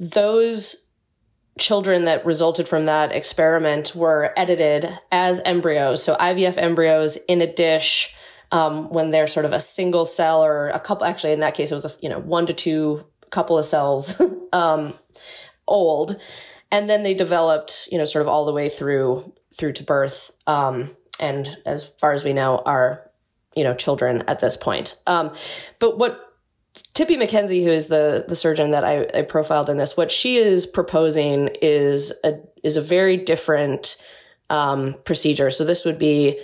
those 0.00 0.88
children 1.56 2.06
that 2.06 2.26
resulted 2.26 2.66
from 2.66 2.86
that 2.86 3.12
experiment 3.12 3.94
were 3.94 4.32
edited 4.36 4.88
as 5.12 5.40
embryos. 5.44 6.02
So 6.02 6.16
IVF 6.16 6.56
embryos 6.56 7.16
in 7.28 7.40
a 7.40 7.52
dish 7.52 8.16
um, 8.50 8.90
when 8.90 9.10
they're 9.10 9.26
sort 9.26 9.46
of 9.46 9.52
a 9.52 9.60
single 9.60 10.04
cell 10.04 10.42
or 10.42 10.68
a 10.70 10.80
couple, 10.80 11.06
actually 11.06 11.32
in 11.32 11.40
that 11.40 11.54
case, 11.54 11.70
it 11.70 11.74
was 11.74 11.84
a, 11.84 11.92
you 12.00 12.08
know, 12.08 12.18
one 12.18 12.46
to 12.46 12.52
two 12.52 13.04
couple 13.32 13.58
of 13.58 13.64
cells 13.64 14.20
um, 14.52 14.94
old. 15.66 16.20
And 16.70 16.88
then 16.88 17.02
they 17.02 17.14
developed, 17.14 17.88
you 17.90 17.98
know, 17.98 18.04
sort 18.04 18.22
of 18.22 18.28
all 18.28 18.46
the 18.46 18.52
way 18.52 18.68
through, 18.68 19.32
through 19.54 19.72
to 19.72 19.84
birth. 19.84 20.30
Um, 20.46 20.96
and 21.18 21.58
as 21.66 21.84
far 21.84 22.12
as 22.12 22.24
we 22.24 22.32
know, 22.32 22.62
are, 22.64 23.10
you 23.54 23.64
know, 23.64 23.74
children 23.74 24.22
at 24.28 24.40
this 24.40 24.56
point. 24.56 24.94
Um, 25.06 25.34
but 25.78 25.98
what 25.98 26.32
Tippi 26.94 27.16
MacKenzie, 27.16 27.64
who 27.64 27.70
is 27.70 27.88
the 27.88 28.24
the 28.26 28.34
surgeon 28.34 28.70
that 28.70 28.84
I, 28.84 29.06
I, 29.14 29.22
profiled 29.22 29.68
in 29.68 29.76
this, 29.76 29.96
what 29.96 30.10
she 30.10 30.36
is 30.36 30.66
proposing 30.66 31.48
is 31.60 32.12
a 32.24 32.34
is 32.62 32.76
a 32.76 32.82
very 32.82 33.16
different 33.16 34.02
um, 34.48 34.96
procedure. 35.04 35.50
So 35.50 35.64
this 35.64 35.84
would 35.84 35.98
be 35.98 36.40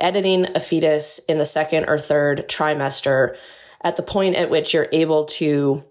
editing 0.00 0.46
a 0.54 0.60
fetus 0.60 1.20
in 1.28 1.38
the 1.38 1.44
second 1.44 1.86
or 1.88 1.98
third 1.98 2.48
trimester, 2.48 3.36
at 3.82 3.96
the 3.96 4.02
point 4.02 4.36
at 4.36 4.50
which 4.50 4.72
you're 4.72 4.88
able 4.92 5.26
to 5.26 5.84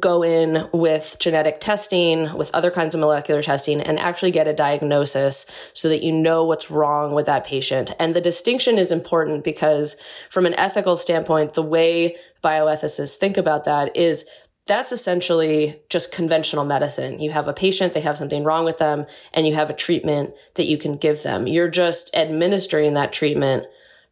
go 0.00 0.22
in 0.22 0.68
with 0.72 1.16
genetic 1.20 1.60
testing, 1.60 2.32
with 2.34 2.50
other 2.52 2.70
kinds 2.70 2.94
of 2.94 3.00
molecular 3.00 3.42
testing, 3.42 3.80
and 3.80 3.98
actually 3.98 4.30
get 4.32 4.48
a 4.48 4.52
diagnosis 4.52 5.46
so 5.72 5.88
that 5.88 6.02
you 6.02 6.12
know 6.12 6.44
what's 6.44 6.70
wrong 6.70 7.14
with 7.14 7.26
that 7.26 7.46
patient. 7.46 7.92
And 7.98 8.14
the 8.14 8.20
distinction 8.20 8.78
is 8.78 8.90
important 8.90 9.44
because, 9.44 9.96
from 10.30 10.46
an 10.46 10.54
ethical 10.54 10.96
standpoint, 10.96 11.54
the 11.54 11.62
way 11.62 12.16
bioethicists 12.42 13.16
think 13.16 13.36
about 13.36 13.64
that 13.64 13.96
is 13.96 14.24
that's 14.66 14.90
essentially 14.90 15.80
just 15.88 16.12
conventional 16.12 16.64
medicine. 16.64 17.20
You 17.20 17.30
have 17.30 17.46
a 17.46 17.52
patient, 17.52 17.92
they 17.92 18.00
have 18.00 18.18
something 18.18 18.42
wrong 18.42 18.64
with 18.64 18.78
them, 18.78 19.06
and 19.32 19.46
you 19.46 19.54
have 19.54 19.70
a 19.70 19.74
treatment 19.74 20.34
that 20.54 20.66
you 20.66 20.76
can 20.76 20.96
give 20.96 21.22
them. 21.22 21.46
You're 21.46 21.70
just 21.70 22.14
administering 22.14 22.94
that 22.94 23.12
treatment 23.12 23.66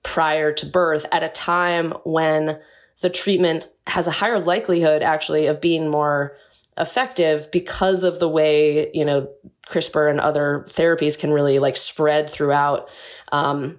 prior 0.04 0.52
to 0.52 0.66
birth 0.66 1.06
at 1.10 1.24
a 1.24 1.28
time 1.28 1.92
when 2.04 2.60
the 3.00 3.10
treatment 3.10 3.68
has 3.86 4.06
a 4.06 4.12
higher 4.12 4.40
likelihood 4.40 5.02
actually 5.02 5.46
of 5.46 5.60
being 5.60 5.88
more 5.88 6.36
effective 6.76 7.50
because 7.52 8.04
of 8.04 8.18
the 8.18 8.28
way, 8.28 8.90
you 8.92 9.04
know, 9.04 9.28
CRISPR 9.68 10.10
and 10.10 10.20
other 10.20 10.66
therapies 10.70 11.18
can 11.18 11.32
really 11.32 11.58
like 11.58 11.76
spread 11.76 12.30
throughout 12.30 12.90
um, 13.32 13.78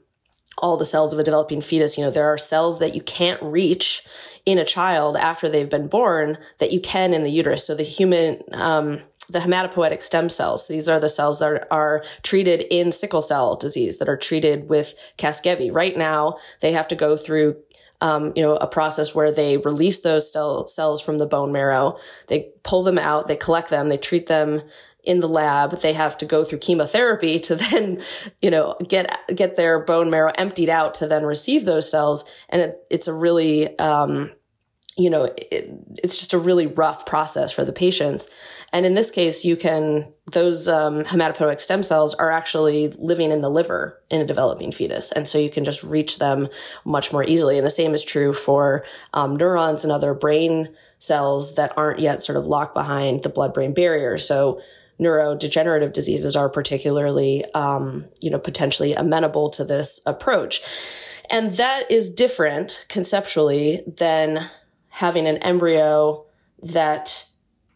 all 0.58 0.78
the 0.78 0.86
cells 0.86 1.14
of 1.14 1.20
a 1.20 1.24
developing 1.24 1.62
fetus. 1.62 1.98
You 1.98 2.06
know, 2.06 2.12
there 2.12 2.32
are 2.32 2.38
cells 2.38 2.80
that 2.80 2.96
you 2.96 3.02
can't 3.02 3.42
reach 3.42 4.04
in 4.46 4.58
a 4.58 4.66
child 4.66 5.18
after 5.18 5.50
they've 5.50 5.70
been 5.70 5.88
born 5.88 6.38
that 6.60 6.72
you 6.72 6.80
can 6.80 7.14
in 7.14 7.24
the 7.24 7.32
uterus. 7.32 7.66
So 7.66 7.76
the 7.76 7.84
human, 7.84 8.42
um, 8.52 9.00
the 9.28 9.40
hematopoietic 9.40 10.02
stem 10.02 10.30
cells. 10.30 10.68
These 10.68 10.88
are 10.88 11.00
the 11.00 11.10
cells 11.10 11.40
that 11.40 11.68
are 11.72 12.04
treated 12.22 12.62
in 12.62 12.92
sickle 12.92 13.24
cell 13.24 13.56
disease, 13.56 13.98
that 13.98 14.10
are 14.10 14.18
treated 14.18 14.70
with 14.70 14.94
Casgevy. 15.18 15.74
Right 15.74 15.98
now, 15.98 16.38
they 16.62 16.72
have 16.74 16.88
to 16.90 16.96
go 16.96 17.18
through 17.18 17.58
um, 18.02 18.34
you 18.36 18.42
know, 18.42 18.56
a 18.56 18.68
process 18.68 19.16
where 19.16 19.32
they 19.32 19.58
release 19.58 20.00
those 20.02 20.32
cell, 20.32 20.68
cells 20.68 21.02
from 21.02 21.18
the 21.18 21.26
bone 21.26 21.52
marrow. 21.52 21.98
They 22.28 22.52
pull 22.64 22.84
them 22.84 22.98
out, 22.98 23.28
they 23.28 23.36
collect 23.36 23.70
them, 23.70 23.90
they 23.90 23.98
treat 23.98 24.28
them 24.28 24.62
in 25.04 25.20
the 25.20 25.28
lab. 25.28 25.80
They 25.80 25.94
have 25.94 26.18
to 26.18 26.26
go 26.26 26.44
through 26.44 26.60
chemotherapy 26.60 27.40
to 27.40 27.56
then, 27.72 28.02
you 28.42 28.50
know, 28.50 28.76
get 28.88 29.20
get 29.34 29.56
their 29.56 29.80
bone 29.80 30.10
marrow 30.10 30.34
emptied 30.36 30.70
out 30.70 30.96
to 30.96 31.08
then 31.08 31.24
receive 31.24 31.66
those 31.66 31.90
cells. 31.90 32.26
And 32.50 32.62
it, 32.62 32.78
it's 32.90 33.08
a 33.08 33.14
really, 33.14 33.78
um, 33.80 34.32
you 34.98 35.10
know, 35.10 35.26
it, 35.26 35.70
it's 36.04 36.18
just 36.18 36.34
a 36.34 36.38
really 36.38 36.68
rough 36.68 37.06
process 37.06 37.52
for 37.52 37.66
the 37.66 37.74
patients. 37.74 38.30
And 38.72 38.86
in 38.86 38.94
this 38.94 39.12
case, 39.12 39.44
you 39.44 39.58
can, 39.58 40.12
those 40.32 40.68
um, 40.68 41.04
hematopoietic 41.04 41.60
stem 41.60 41.84
cells 41.84 42.16
are 42.16 42.32
actually 42.32 42.90
living 42.98 43.32
in 43.32 43.42
the 43.42 43.50
liver 43.50 44.02
in 44.10 44.22
a 44.22 44.26
developing 44.26 44.72
fetus. 44.72 45.12
And 45.12 45.28
so 45.28 45.38
you 45.38 45.50
can 45.50 45.66
just 45.66 45.84
reach 45.84 46.20
them 46.20 46.48
much 46.86 47.12
more 47.12 47.26
easily. 47.26 47.58
And 47.58 47.66
the 47.66 47.72
same 47.72 47.94
is 47.94 48.04
true 48.04 48.34
for 48.34 48.86
um, 49.14 49.36
neurons 49.36 49.84
and 49.84 49.92
other 49.92 50.14
brain 50.14 50.74
cells 51.00 51.56
that 51.56 51.74
aren't 51.78 52.00
yet 52.00 52.24
sort 52.24 52.38
of 52.38 52.46
locked 52.46 52.74
behind 52.74 53.22
the 53.24 53.30
blood 53.30 53.54
brain 53.54 53.74
barrier. 53.74 54.18
So 54.18 54.62
neurodegenerative 55.00 55.92
diseases 55.92 56.38
are 56.38 56.50
particularly, 56.50 57.44
um, 57.54 58.06
you 58.22 58.30
know, 58.30 58.40
potentially 58.40 58.94
amenable 58.94 59.50
to 59.50 59.66
this 59.66 60.00
approach. 60.06 60.62
And 61.30 61.52
that 61.54 61.92
is 61.92 62.10
different 62.10 62.86
conceptually 62.88 63.84
than 63.88 64.48
having 64.96 65.28
an 65.28 65.36
embryo 65.40 66.26
that 66.64 67.28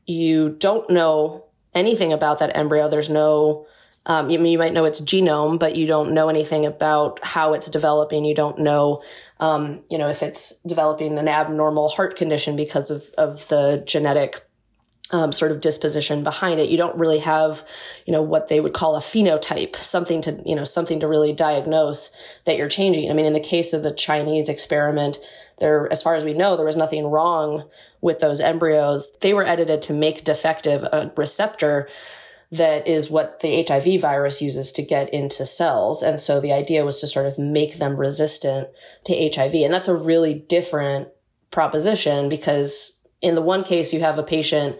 you 0.05 0.55
don't 0.57 0.89
know 0.89 1.43
anything 1.75 2.13
about 2.13 2.39
that 2.39 2.55
embryo. 2.55 2.87
There's 2.87 3.09
no, 3.09 3.67
um, 4.05 4.29
you, 4.29 4.41
you 4.45 4.57
might 4.57 4.71
know 4.71 4.85
its 4.85 5.01
genome, 5.01 5.59
but 5.59 5.75
you 5.75 5.85
don't 5.85 6.13
know 6.13 6.29
anything 6.29 6.65
about 6.65 7.19
how 7.21 7.51
it's 7.51 7.69
developing. 7.69 8.23
You 8.23 8.35
don't 8.35 8.59
know, 8.59 9.03
um, 9.41 9.83
you 9.91 9.97
know, 9.97 10.07
if 10.07 10.23
it's 10.23 10.61
developing 10.61 11.17
an 11.17 11.27
abnormal 11.27 11.89
heart 11.89 12.15
condition 12.15 12.55
because 12.55 12.89
of, 12.89 13.03
of 13.17 13.45
the 13.49 13.83
genetic 13.85 14.49
um, 15.11 15.31
sort 15.31 15.51
of 15.51 15.59
disposition 15.59 16.23
behind 16.23 16.59
it. 16.59 16.69
You 16.69 16.77
don't 16.77 16.97
really 16.97 17.19
have, 17.19 17.65
you 18.05 18.13
know, 18.13 18.21
what 18.21 18.47
they 18.47 18.59
would 18.59 18.73
call 18.73 18.95
a 18.95 18.99
phenotype, 18.99 19.75
something 19.75 20.21
to, 20.21 20.41
you 20.45 20.55
know, 20.55 20.63
something 20.63 20.99
to 20.99 21.07
really 21.07 21.33
diagnose 21.33 22.11
that 22.45 22.57
you're 22.57 22.69
changing. 22.69 23.09
I 23.09 23.13
mean, 23.13 23.25
in 23.25 23.33
the 23.33 23.39
case 23.39 23.73
of 23.73 23.83
the 23.83 23.93
Chinese 23.93 24.49
experiment, 24.49 25.17
there, 25.59 25.91
as 25.91 26.01
far 26.01 26.15
as 26.15 26.23
we 26.23 26.33
know, 26.33 26.55
there 26.55 26.65
was 26.65 26.77
nothing 26.77 27.07
wrong 27.07 27.69
with 28.01 28.19
those 28.19 28.39
embryos. 28.39 29.15
They 29.21 29.33
were 29.33 29.45
edited 29.45 29.81
to 29.83 29.93
make 29.93 30.23
defective 30.23 30.83
a 30.83 31.11
receptor 31.15 31.87
that 32.51 32.87
is 32.87 33.11
what 33.11 33.41
the 33.41 33.63
HIV 33.67 34.01
virus 34.01 34.41
uses 34.41 34.71
to 34.71 34.81
get 34.81 35.13
into 35.13 35.45
cells. 35.45 36.01
And 36.01 36.19
so 36.19 36.39
the 36.39 36.51
idea 36.51 36.83
was 36.83 36.99
to 37.01 37.07
sort 37.07 37.27
of 37.27 37.37
make 37.37 37.77
them 37.77 37.95
resistant 37.95 38.69
to 39.05 39.31
HIV. 39.31 39.53
And 39.53 39.73
that's 39.73 39.87
a 39.87 39.95
really 39.95 40.33
different 40.33 41.09
proposition 41.51 42.27
because 42.27 42.99
in 43.21 43.35
the 43.35 43.41
one 43.41 43.63
case, 43.63 43.93
you 43.93 43.99
have 43.99 44.17
a 44.17 44.23
patient 44.23 44.77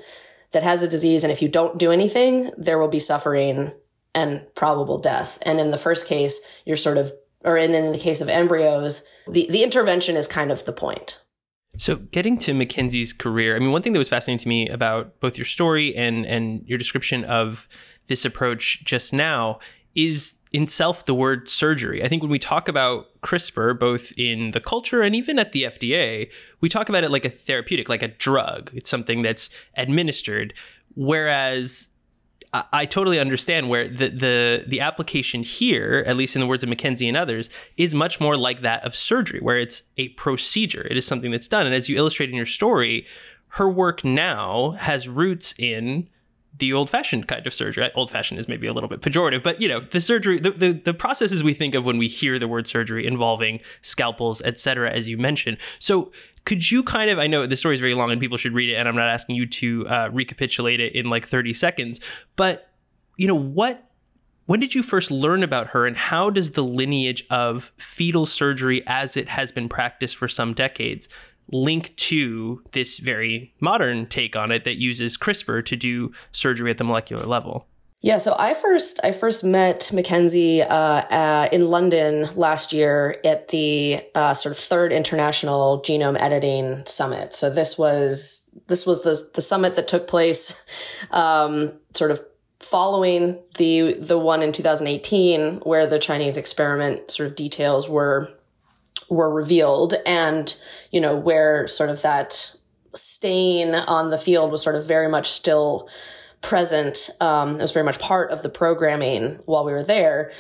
that 0.52 0.64
has 0.64 0.82
a 0.82 0.88
disease, 0.88 1.24
and 1.24 1.32
if 1.32 1.42
you 1.42 1.48
don't 1.48 1.78
do 1.78 1.92
anything, 1.92 2.52
there 2.58 2.80
will 2.80 2.88
be 2.88 3.00
suffering 3.00 3.72
and 4.16 4.42
probable 4.56 4.98
death. 4.98 5.38
And 5.44 5.60
in 5.60 5.72
the 5.72 5.78
first 5.78 6.08
case, 6.08 6.44
you're 6.66 6.78
sort 6.78 6.98
of, 6.98 7.14
or 7.44 7.58
in, 7.58 7.74
in 7.74 7.92
the 7.92 7.98
case 7.98 8.22
of 8.22 8.30
embryos, 8.30 9.06
the, 9.28 9.48
the 9.50 9.64
intervention 9.64 10.16
is 10.16 10.28
kind 10.28 10.52
of 10.52 10.66
the 10.66 10.74
point. 10.74 11.22
So, 11.78 11.96
getting 11.96 12.38
to 12.40 12.54
MacKenzie's 12.54 13.14
career, 13.14 13.56
I 13.56 13.60
mean, 13.60 13.72
one 13.72 13.82
thing 13.82 13.94
that 13.94 14.00
was 14.00 14.10
fascinating 14.10 14.44
to 14.44 14.50
me 14.50 14.68
about 14.68 15.20
both 15.20 15.38
your 15.38 15.46
story 15.46 15.96
and 15.96 16.26
and 16.26 16.68
your 16.68 16.78
description 16.78 17.24
of 17.24 17.68
this 18.08 18.26
approach 18.26 18.84
just 18.84 19.14
now 19.14 19.60
is 19.96 20.36
in 20.52 20.68
self 20.68 21.06
the 21.06 21.14
word 21.14 21.50
surgery. 21.50 22.04
I 22.04 22.08
think 22.08 22.22
when 22.22 22.32
we 22.32 22.40
talk 22.40 22.68
about 22.68 23.08
CRISPR, 23.22 23.80
both 23.80 24.12
in 24.18 24.52
the 24.52 24.60
culture 24.60 25.02
and 25.02 25.16
even 25.16 25.38
at 25.40 25.52
the 25.52 25.64
FDA, 25.64 26.30
we 26.60 26.70
talk 26.70 26.90
about 26.90 27.04
it 27.04 27.12
like 27.12 27.26
a 27.26 27.30
therapeutic, 27.30 27.88
like 27.88 28.04
a 28.04 28.08
drug. 28.08 28.72
It's 28.74 28.90
something 28.90 29.22
that's 29.22 29.50
administered. 29.76 30.54
Whereas 30.96 31.90
I, 32.54 32.64
I 32.72 32.86
totally 32.86 33.20
understand 33.20 33.70
where 33.70 33.88
the, 33.88 34.10
the 34.10 34.64
the 34.68 34.82
application 34.82 35.44
here, 35.44 36.04
at 36.08 36.18
least 36.18 36.36
in 36.36 36.42
the 36.42 36.48
words 36.48 36.64
of 36.64 36.70
MacKenzie 36.70 37.08
and 37.08 37.18
others, 37.18 37.50
is 37.78 37.94
much 37.94 38.20
more 38.20 38.38
like 38.38 38.62
that 38.62 38.84
of 38.84 38.96
surgery, 38.96 39.40
where 39.40 39.58
it's 39.58 39.84
a 39.98 40.10
procedure. 40.10 40.86
It 40.90 40.98
is 40.98 41.06
something 41.06 41.32
that's 41.32 41.48
done. 41.48 41.66
And 41.66 41.76
as 41.76 41.90
you 41.90 41.98
illustrate 41.98 42.30
in 42.30 42.36
your 42.36 42.46
story, 42.46 43.06
her 43.54 43.70
work 43.70 44.04
now 44.04 44.72
has 44.72 45.08
roots 45.08 45.54
in 45.58 46.10
the 46.58 46.74
old-fashioned 46.74 47.26
kind 47.28 47.48
of 47.48 47.54
surgery. 47.54 47.90
Old-fashioned 47.96 48.40
is 48.40 48.50
maybe 48.50 48.68
a 48.68 48.74
little 48.74 48.90
bit 48.90 49.02
pejorative, 49.02 49.44
but 49.44 49.62
you 49.62 49.68
know, 49.68 49.80
the 49.80 50.02
surgery, 50.02 50.40
the, 50.40 50.52
the, 50.52 50.72
the 50.74 50.94
processes 50.94 51.42
we 51.42 51.54
think 51.54 51.74
of 51.74 51.86
when 51.86 51.98
we 51.98 52.08
hear 52.10 52.38
the 52.38 52.50
word 52.50 52.68
surgery 52.68 53.08
involving 53.08 53.62
scalpels, 53.82 54.42
etc., 54.42 54.92
as 54.92 55.08
you 55.08 55.18
mentioned. 55.18 55.58
So 55.80 56.12
could 56.50 56.72
you 56.72 56.82
kind 56.82 57.12
of, 57.12 57.20
I 57.20 57.28
know 57.28 57.46
the 57.46 57.56
story 57.56 57.76
is 57.76 57.80
very 57.80 57.94
long 57.94 58.10
and 58.10 58.20
people 58.20 58.36
should 58.36 58.54
read 58.54 58.72
it, 58.72 58.74
and 58.74 58.90
I'm 58.90 58.96
not 58.96 59.08
asking 59.08 59.36
you 59.36 59.46
to 59.46 59.88
uh, 59.88 60.10
recapitulate 60.12 60.80
it 60.80 60.96
in 60.96 61.08
like 61.08 61.28
30 61.28 61.54
seconds, 61.54 62.00
but 62.36 62.72
you 63.18 63.28
know, 63.28 63.36
what 63.36 63.86
when 64.48 64.60
did 64.60 64.74
you 64.74 64.82
first 64.82 65.12
learn 65.12 65.44
about 65.44 65.68
her 65.68 65.86
and 65.86 65.96
how 65.96 66.32
does 66.32 66.52
the 66.52 66.64
lineage 66.64 67.24
of 67.30 67.72
fetal 67.78 68.26
surgery 68.26 68.82
as 68.88 69.16
it 69.16 69.30
has 69.30 69.52
been 69.52 69.70
practiced 69.70 70.16
for 70.16 70.28
some 70.28 70.56
decades 70.56 71.08
link 71.52 71.96
to 71.98 72.64
this 72.72 72.98
very 72.98 73.54
modern 73.60 74.08
take 74.08 74.36
on 74.36 74.52
it 74.52 74.64
that 74.64 74.82
uses 74.82 75.20
CRISPR 75.20 75.64
to 75.66 75.76
do 75.76 76.12
surgery 76.32 76.72
at 76.72 76.80
the 76.80 76.84
molecular 76.84 77.28
level? 77.28 77.68
Yeah, 78.02 78.18
so 78.18 78.34
I 78.40 78.54
first 78.54 79.02
I 79.04 79.12
first 79.12 79.44
met 79.44 79.92
MacKenzie 79.94 80.62
uh, 80.62 80.64
uh, 80.74 81.50
in 81.52 81.70
London 81.70 82.30
last 82.36 82.72
year 82.72 83.20
at 83.26 83.50
the 83.50 84.02
uh, 84.16 84.34
sort 84.34 84.54
of 84.54 84.58
third 84.58 84.94
international 84.94 85.82
genome 85.82 86.18
editing 86.18 86.84
summit. 86.86 87.34
So 87.36 87.50
this 87.50 87.78
was 87.78 88.50
this 88.68 88.86
was 88.86 89.04
the 89.04 89.30
the 89.34 89.42
summit 89.42 89.76
that 89.76 89.90
took 89.90 90.08
place, 90.08 90.64
um, 91.12 91.74
sort 91.94 92.12
of 92.12 92.22
following 92.62 93.38
the 93.58 93.94
the 93.96 94.18
one 94.18 94.42
in 94.42 94.54
2018 94.54 95.58
where 95.64 95.86
the 95.86 96.00
Chinese 96.00 96.38
experiment 96.38 97.12
sort 97.12 97.28
of 97.28 97.36
details 97.36 97.90
were 97.90 98.32
were 99.10 99.30
revealed 99.30 99.96
and, 100.06 100.56
you 100.92 101.02
know, 101.02 101.18
where 101.18 101.68
sort 101.68 101.90
of 101.90 102.02
that 102.04 102.56
stain 102.94 103.76
on 103.76 104.10
the 104.10 104.18
field 104.18 104.52
was 104.52 104.64
sort 104.64 104.76
of 104.76 104.86
very 104.86 105.10
much 105.10 105.28
still 105.30 105.90
present. 106.42 107.10
Um, 107.20 107.56
it 107.56 107.62
was 107.62 107.72
very 107.72 107.86
much 107.86 108.00
part 108.00 108.32
of 108.32 108.42
the 108.42 108.50
programming 108.50 109.40
while 109.46 109.66
we 109.66 109.72
were 109.72 109.84
there. 109.84 110.32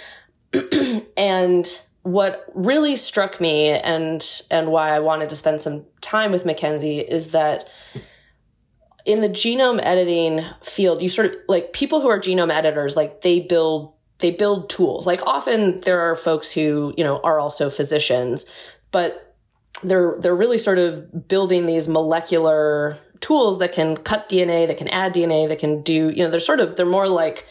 and 1.17 1.81
what 2.03 2.45
really 2.55 2.95
struck 2.95 3.41
me 3.41 3.69
and 3.69 4.25
and 4.49 4.71
why 4.71 4.95
I 4.95 4.99
wanted 4.99 5.29
to 5.29 5.35
spend 5.35 5.61
some 5.61 5.85
time 6.01 6.31
with 6.31 6.45
MacKenzie 6.45 7.05
is 7.05 7.31
that 7.31 7.67
in 9.05 9.21
the 9.21 9.29
genome 9.29 9.79
editing 9.83 10.45
field, 10.61 11.01
you 11.01 11.09
sort 11.09 11.27
of 11.27 11.35
like 11.47 11.73
people 11.73 12.01
who 12.01 12.09
are 12.09 12.19
genome 12.19 12.51
editors, 12.51 12.95
like 12.95 13.21
they 13.21 13.39
build 13.39 13.93
they 14.19 14.31
build 14.31 14.69
tools. 14.69 15.07
Like 15.07 15.25
often 15.25 15.81
there 15.81 16.01
are 16.01 16.15
folks 16.15 16.51
who, 16.51 16.93
you 16.97 17.03
know, 17.03 17.19
are 17.21 17.39
also 17.39 17.69
physicians, 17.69 18.45
but 18.91 19.35
they're 19.83 20.15
they're 20.19 20.35
really 20.35 20.57
sort 20.57 20.77
of 20.77 21.27
building 21.27 21.65
these 21.65 21.87
molecular 21.87 22.97
tools 23.21 23.59
that 23.59 23.73
can 23.73 23.97
cut 23.97 24.29
DNA, 24.29 24.67
that 24.67 24.77
can 24.77 24.87
add 24.89 25.13
DNA, 25.13 25.47
that 25.47 25.59
can 25.59 25.81
do, 25.81 26.09
you 26.09 26.23
know, 26.23 26.29
they're 26.29 26.39
sort 26.39 26.59
of 26.59 26.75
they're 26.75 26.85
more 26.85 27.07
like 27.07 27.45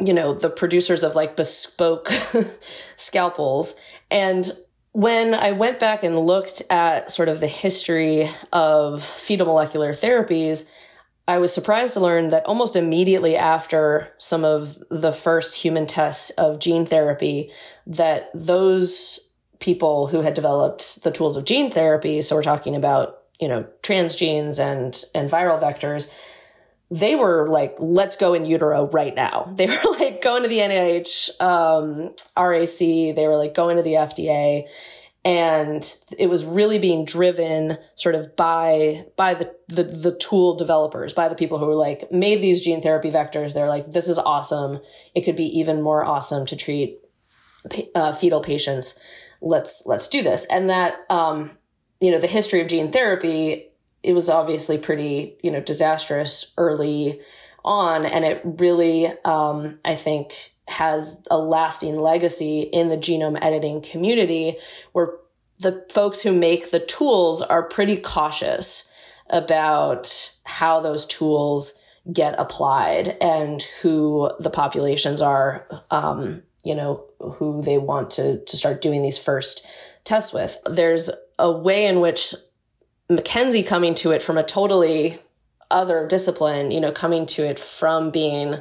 you 0.00 0.12
know, 0.12 0.32
the 0.32 0.50
producers 0.50 1.02
of 1.02 1.16
like 1.16 1.36
bespoke 1.36 2.08
scalpels. 2.96 3.74
And 4.10 4.50
when 4.92 5.34
I 5.34 5.52
went 5.52 5.78
back 5.78 6.02
and 6.04 6.18
looked 6.18 6.62
at 6.70 7.10
sort 7.10 7.28
of 7.28 7.40
the 7.40 7.48
history 7.48 8.30
of 8.52 9.02
fetal 9.02 9.46
molecular 9.46 9.92
therapies, 9.92 10.68
I 11.26 11.38
was 11.38 11.52
surprised 11.52 11.94
to 11.94 12.00
learn 12.00 12.30
that 12.30 12.46
almost 12.46 12.74
immediately 12.74 13.36
after 13.36 14.14
some 14.18 14.44
of 14.44 14.82
the 14.88 15.12
first 15.12 15.56
human 15.56 15.86
tests 15.86 16.30
of 16.30 16.58
gene 16.58 16.86
therapy, 16.86 17.52
that 17.86 18.30
those 18.34 19.30
people 19.58 20.06
who 20.06 20.22
had 20.22 20.34
developed 20.34 21.02
the 21.02 21.10
tools 21.10 21.36
of 21.36 21.44
gene 21.44 21.70
therapy, 21.70 22.22
so 22.22 22.34
we're 22.34 22.42
talking 22.42 22.74
about, 22.74 23.18
you 23.40 23.48
know, 23.48 23.66
transgenes 23.82 24.58
and 24.58 25.02
and 25.14 25.30
viral 25.30 25.60
vectors, 25.60 26.12
they 26.90 27.14
were 27.14 27.48
like, 27.48 27.76
let's 27.78 28.16
go 28.16 28.34
in 28.34 28.44
utero 28.44 28.88
right 28.90 29.14
now. 29.14 29.52
They 29.56 29.66
were 29.66 29.98
like 29.98 30.22
going 30.22 30.42
to 30.42 30.48
the 30.48 30.58
NIH, 30.58 31.40
um, 31.40 32.14
RAC, 32.36 32.78
they 33.14 33.26
were 33.26 33.36
like 33.36 33.54
going 33.54 33.76
to 33.76 33.82
the 33.82 33.94
FDA 33.94 34.66
and 35.24 35.94
it 36.18 36.28
was 36.28 36.46
really 36.46 36.78
being 36.78 37.04
driven 37.04 37.76
sort 37.96 38.14
of 38.14 38.34
by 38.34 39.04
by 39.16 39.34
the, 39.34 39.54
the 39.68 39.82
the 39.82 40.16
tool 40.16 40.56
developers 40.56 41.12
by 41.12 41.28
the 41.28 41.34
people 41.34 41.58
who 41.58 41.66
were 41.66 41.74
like 41.74 42.10
made 42.10 42.40
these 42.40 42.62
gene 42.62 42.80
therapy 42.80 43.10
vectors. 43.10 43.52
They're 43.52 43.68
like 43.68 43.90
this 43.92 44.08
is 44.08 44.18
awesome. 44.18 44.80
It 45.14 45.22
could 45.26 45.36
be 45.36 45.58
even 45.58 45.82
more 45.82 46.02
awesome 46.02 46.46
to 46.46 46.56
treat 46.56 46.98
uh, 47.94 48.12
fetal 48.12 48.40
patients. 48.40 48.98
Let's 49.42 49.82
let's 49.84 50.08
do 50.08 50.22
this. 50.22 50.46
And 50.46 50.70
that 50.70 50.94
um 51.10 51.57
you 52.00 52.10
know 52.10 52.18
the 52.18 52.26
history 52.26 52.60
of 52.60 52.68
gene 52.68 52.90
therapy 52.90 53.68
it 54.02 54.12
was 54.12 54.28
obviously 54.28 54.78
pretty 54.78 55.36
you 55.42 55.50
know 55.50 55.60
disastrous 55.60 56.52
early 56.58 57.20
on 57.64 58.06
and 58.06 58.24
it 58.24 58.40
really 58.44 59.06
um 59.24 59.78
i 59.84 59.94
think 59.94 60.52
has 60.68 61.22
a 61.30 61.38
lasting 61.38 61.96
legacy 61.96 62.60
in 62.60 62.88
the 62.88 62.96
genome 62.96 63.38
editing 63.42 63.80
community 63.80 64.56
where 64.92 65.12
the 65.58 65.84
folks 65.90 66.22
who 66.22 66.32
make 66.32 66.70
the 66.70 66.80
tools 66.80 67.42
are 67.42 67.62
pretty 67.62 67.96
cautious 67.96 68.90
about 69.30 70.32
how 70.44 70.80
those 70.80 71.06
tools 71.06 71.82
get 72.12 72.34
applied 72.38 73.16
and 73.20 73.62
who 73.82 74.30
the 74.38 74.50
populations 74.50 75.20
are, 75.20 75.66
um, 75.90 76.42
you 76.64 76.74
know, 76.74 77.04
who 77.18 77.60
they 77.62 77.76
want 77.76 78.10
to, 78.10 78.42
to 78.44 78.56
start 78.56 78.80
doing 78.80 79.02
these 79.02 79.18
first 79.18 79.66
tests 80.04 80.32
with. 80.32 80.56
There's 80.64 81.10
a 81.38 81.50
way 81.50 81.86
in 81.86 82.00
which 82.00 82.34
MacKenzie 83.10 83.66
coming 83.66 83.94
to 83.96 84.10
it 84.10 84.22
from 84.22 84.36
a 84.36 84.42
totally 84.42 85.18
other 85.70 86.06
discipline, 86.06 86.70
you 86.70 86.80
know, 86.80 86.92
coming 86.92 87.26
to 87.26 87.46
it 87.46 87.58
from 87.58 88.10
being 88.10 88.56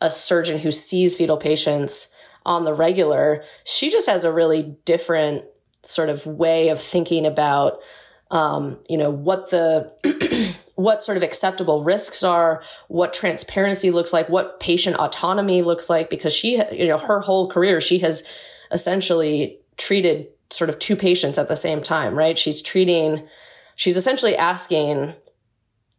a 0.00 0.10
surgeon 0.10 0.58
who 0.58 0.70
sees 0.70 1.16
fetal 1.16 1.36
patients 1.36 2.14
on 2.44 2.64
the 2.64 2.74
regular, 2.74 3.44
she 3.64 3.90
just 3.90 4.08
has 4.08 4.24
a 4.24 4.32
really 4.32 4.76
different 4.84 5.44
sort 5.84 6.08
of 6.08 6.26
way 6.26 6.68
of 6.68 6.80
thinking 6.80 7.24
about, 7.24 7.78
um, 8.30 8.78
you 8.88 8.98
know, 8.98 9.10
what 9.10 9.50
the 9.50 9.92
what 10.74 11.02
sort 11.02 11.16
of 11.16 11.22
acceptable 11.22 11.84
risks 11.84 12.24
are, 12.24 12.62
what 12.88 13.12
transparency 13.12 13.90
looks 13.90 14.12
like, 14.12 14.28
what 14.28 14.58
patient 14.58 14.96
autonomy 14.96 15.62
looks 15.62 15.88
like, 15.88 16.10
because 16.10 16.34
she, 16.34 16.60
you 16.72 16.88
know, 16.88 16.98
her 16.98 17.20
whole 17.20 17.48
career, 17.48 17.80
she 17.80 17.98
has 17.98 18.26
essentially 18.72 19.58
treated 19.76 20.28
sort 20.52 20.70
of 20.70 20.78
two 20.78 20.96
patients 20.96 21.38
at 21.38 21.48
the 21.48 21.56
same 21.56 21.82
time, 21.82 22.14
right? 22.14 22.38
She's 22.38 22.62
treating, 22.62 23.26
she's 23.76 23.96
essentially 23.96 24.36
asking, 24.36 25.14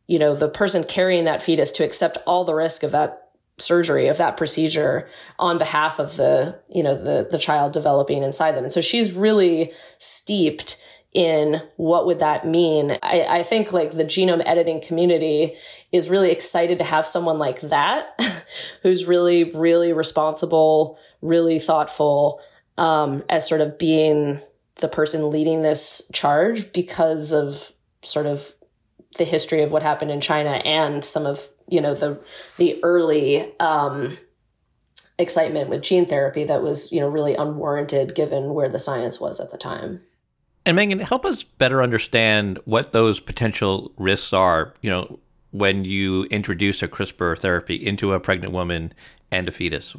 you 0.08 0.20
know, 0.20 0.36
the 0.36 0.50
person 0.50 0.84
carrying 0.84 1.26
that 1.26 1.44
fetus 1.44 1.72
to 1.74 1.84
accept 1.84 2.18
all 2.26 2.46
the 2.46 2.54
risk 2.54 2.84
of 2.84 2.92
that 2.92 3.24
surgery 3.60 4.08
of 4.08 4.18
that 4.18 4.36
procedure 4.36 5.08
on 5.38 5.58
behalf 5.58 6.00
of 6.00 6.16
the 6.18 6.60
you 6.70 6.82
know 6.82 6.96
the 6.96 7.28
the 7.30 7.38
child 7.38 7.72
developing 7.72 8.24
inside 8.24 8.54
them 8.54 8.64
and 8.64 8.74
so 8.74 8.82
she's 8.82 9.14
really 9.14 9.72
steeped 10.00 10.84
in 11.14 11.62
what 11.78 12.08
would 12.08 12.18
that 12.18 12.48
mean 12.48 12.98
I, 13.04 13.22
I 13.30 13.44
think 13.44 13.72
like 13.72 13.92
the 13.92 14.04
genome 14.04 14.42
editing 14.44 14.82
community 14.82 15.56
is 15.92 16.10
really 16.10 16.32
excited 16.32 16.80
to 16.80 16.84
have 16.84 17.06
someone 17.06 17.38
like 17.38 17.62
that 17.62 18.20
who's 18.82 19.06
really 19.06 19.44
really 19.44 19.94
responsible 19.94 20.98
really 21.22 21.60
thoughtful 21.60 22.42
um, 22.78 23.24
as 23.30 23.48
sort 23.48 23.62
of 23.62 23.78
being 23.78 24.40
the 24.76 24.88
person 24.88 25.30
leading 25.30 25.62
this 25.62 26.10
charge 26.14 26.72
because 26.74 27.32
of 27.32 27.72
sort 28.02 28.26
of 28.26 28.54
the 29.18 29.24
history 29.24 29.62
of 29.62 29.72
what 29.72 29.84
happened 29.84 30.12
in 30.12 30.22
China 30.22 30.52
and 30.52 31.06
some 31.06 31.26
of 31.26 31.48
you 31.68 31.80
know 31.80 31.94
the 31.94 32.24
the 32.58 32.80
early 32.84 33.58
um, 33.60 34.18
excitement 35.18 35.70
with 35.70 35.82
gene 35.82 36.06
therapy 36.06 36.44
that 36.44 36.62
was 36.62 36.92
you 36.92 37.00
know 37.00 37.08
really 37.08 37.36
unwarranted 37.36 38.16
given 38.16 38.54
where 38.54 38.70
the 38.70 38.80
science 38.80 39.20
was 39.20 39.40
at 39.40 39.52
the 39.52 39.58
time. 39.58 40.02
And 40.66 40.76
Megan, 40.76 41.00
help 41.00 41.26
us 41.26 41.44
better 41.44 41.84
understand 41.84 42.58
what 42.66 42.94
those 42.94 43.20
potential 43.20 43.92
risks 43.98 44.32
are. 44.32 44.74
You 44.82 44.90
know, 44.90 45.20
when 45.52 45.86
you 45.86 46.24
introduce 46.26 46.82
a 46.82 46.88
CRISPR 46.88 47.38
therapy 47.38 47.76
into 47.76 48.14
a 48.14 48.20
pregnant 48.20 48.54
woman 48.54 48.94
and 49.30 49.48
a 49.48 49.52
fetus. 49.52 49.96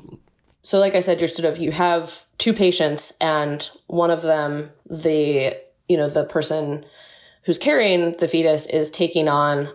So, 0.64 0.80
like 0.80 0.94
I 0.94 1.00
said, 1.00 1.20
you're 1.20 1.28
sort 1.28 1.52
of 1.52 1.58
you 1.58 1.70
have 1.72 2.24
two 2.38 2.54
patients, 2.54 3.12
and 3.20 3.68
one 3.86 4.10
of 4.10 4.22
them, 4.22 4.70
the 4.88 5.56
you 5.88 5.96
know 5.96 6.08
the 6.08 6.24
person 6.24 6.84
who's 7.44 7.58
carrying 7.58 8.16
the 8.16 8.26
fetus 8.26 8.66
is 8.66 8.90
taking 8.90 9.28
on 9.28 9.68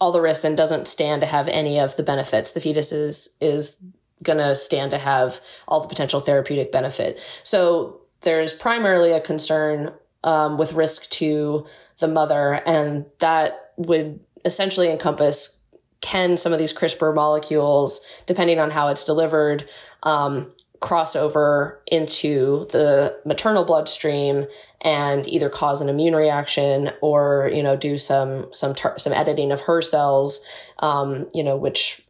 all 0.00 0.12
the 0.12 0.20
risks 0.20 0.44
and 0.44 0.56
doesn't 0.56 0.86
stand 0.86 1.20
to 1.22 1.26
have 1.26 1.48
any 1.48 1.78
of 1.78 1.96
the 1.96 2.04
benefits. 2.04 2.52
The 2.52 2.60
fetus 2.60 2.92
is 2.92 3.34
is 3.40 3.84
going 4.22 4.38
to 4.38 4.54
stand 4.54 4.92
to 4.92 4.98
have 4.98 5.40
all 5.66 5.80
the 5.80 5.88
potential 5.88 6.20
therapeutic 6.20 6.70
benefit. 6.70 7.20
So 7.42 8.00
there's 8.20 8.52
primarily 8.52 9.10
a 9.10 9.20
concern 9.20 9.92
um, 10.22 10.56
with 10.56 10.72
risk 10.72 11.10
to 11.10 11.66
the 11.98 12.06
mother, 12.06 12.62
and 12.64 13.06
that 13.18 13.72
would 13.76 14.20
essentially 14.44 14.88
encompass 14.88 15.62
can 16.00 16.36
some 16.36 16.52
of 16.52 16.58
these 16.58 16.74
CRISPR 16.74 17.14
molecules, 17.14 18.04
depending 18.26 18.58
on 18.58 18.70
how 18.70 18.88
it's 18.88 19.04
delivered, 19.04 19.68
um, 20.02 20.52
cross 20.80 21.14
over 21.14 21.80
into 21.86 22.66
the 22.70 23.16
maternal 23.24 23.64
bloodstream 23.64 24.46
and 24.80 25.28
either 25.28 25.48
cause 25.48 25.80
an 25.80 25.88
immune 25.88 26.16
reaction 26.16 26.90
or 27.00 27.50
you 27.54 27.62
know 27.62 27.76
do 27.76 27.96
some 27.96 28.46
some 28.52 28.74
some 28.96 29.12
editing 29.12 29.52
of 29.52 29.60
her 29.62 29.80
cells 29.80 30.44
um, 30.80 31.28
you 31.32 31.44
know 31.44 31.56
which 31.56 32.02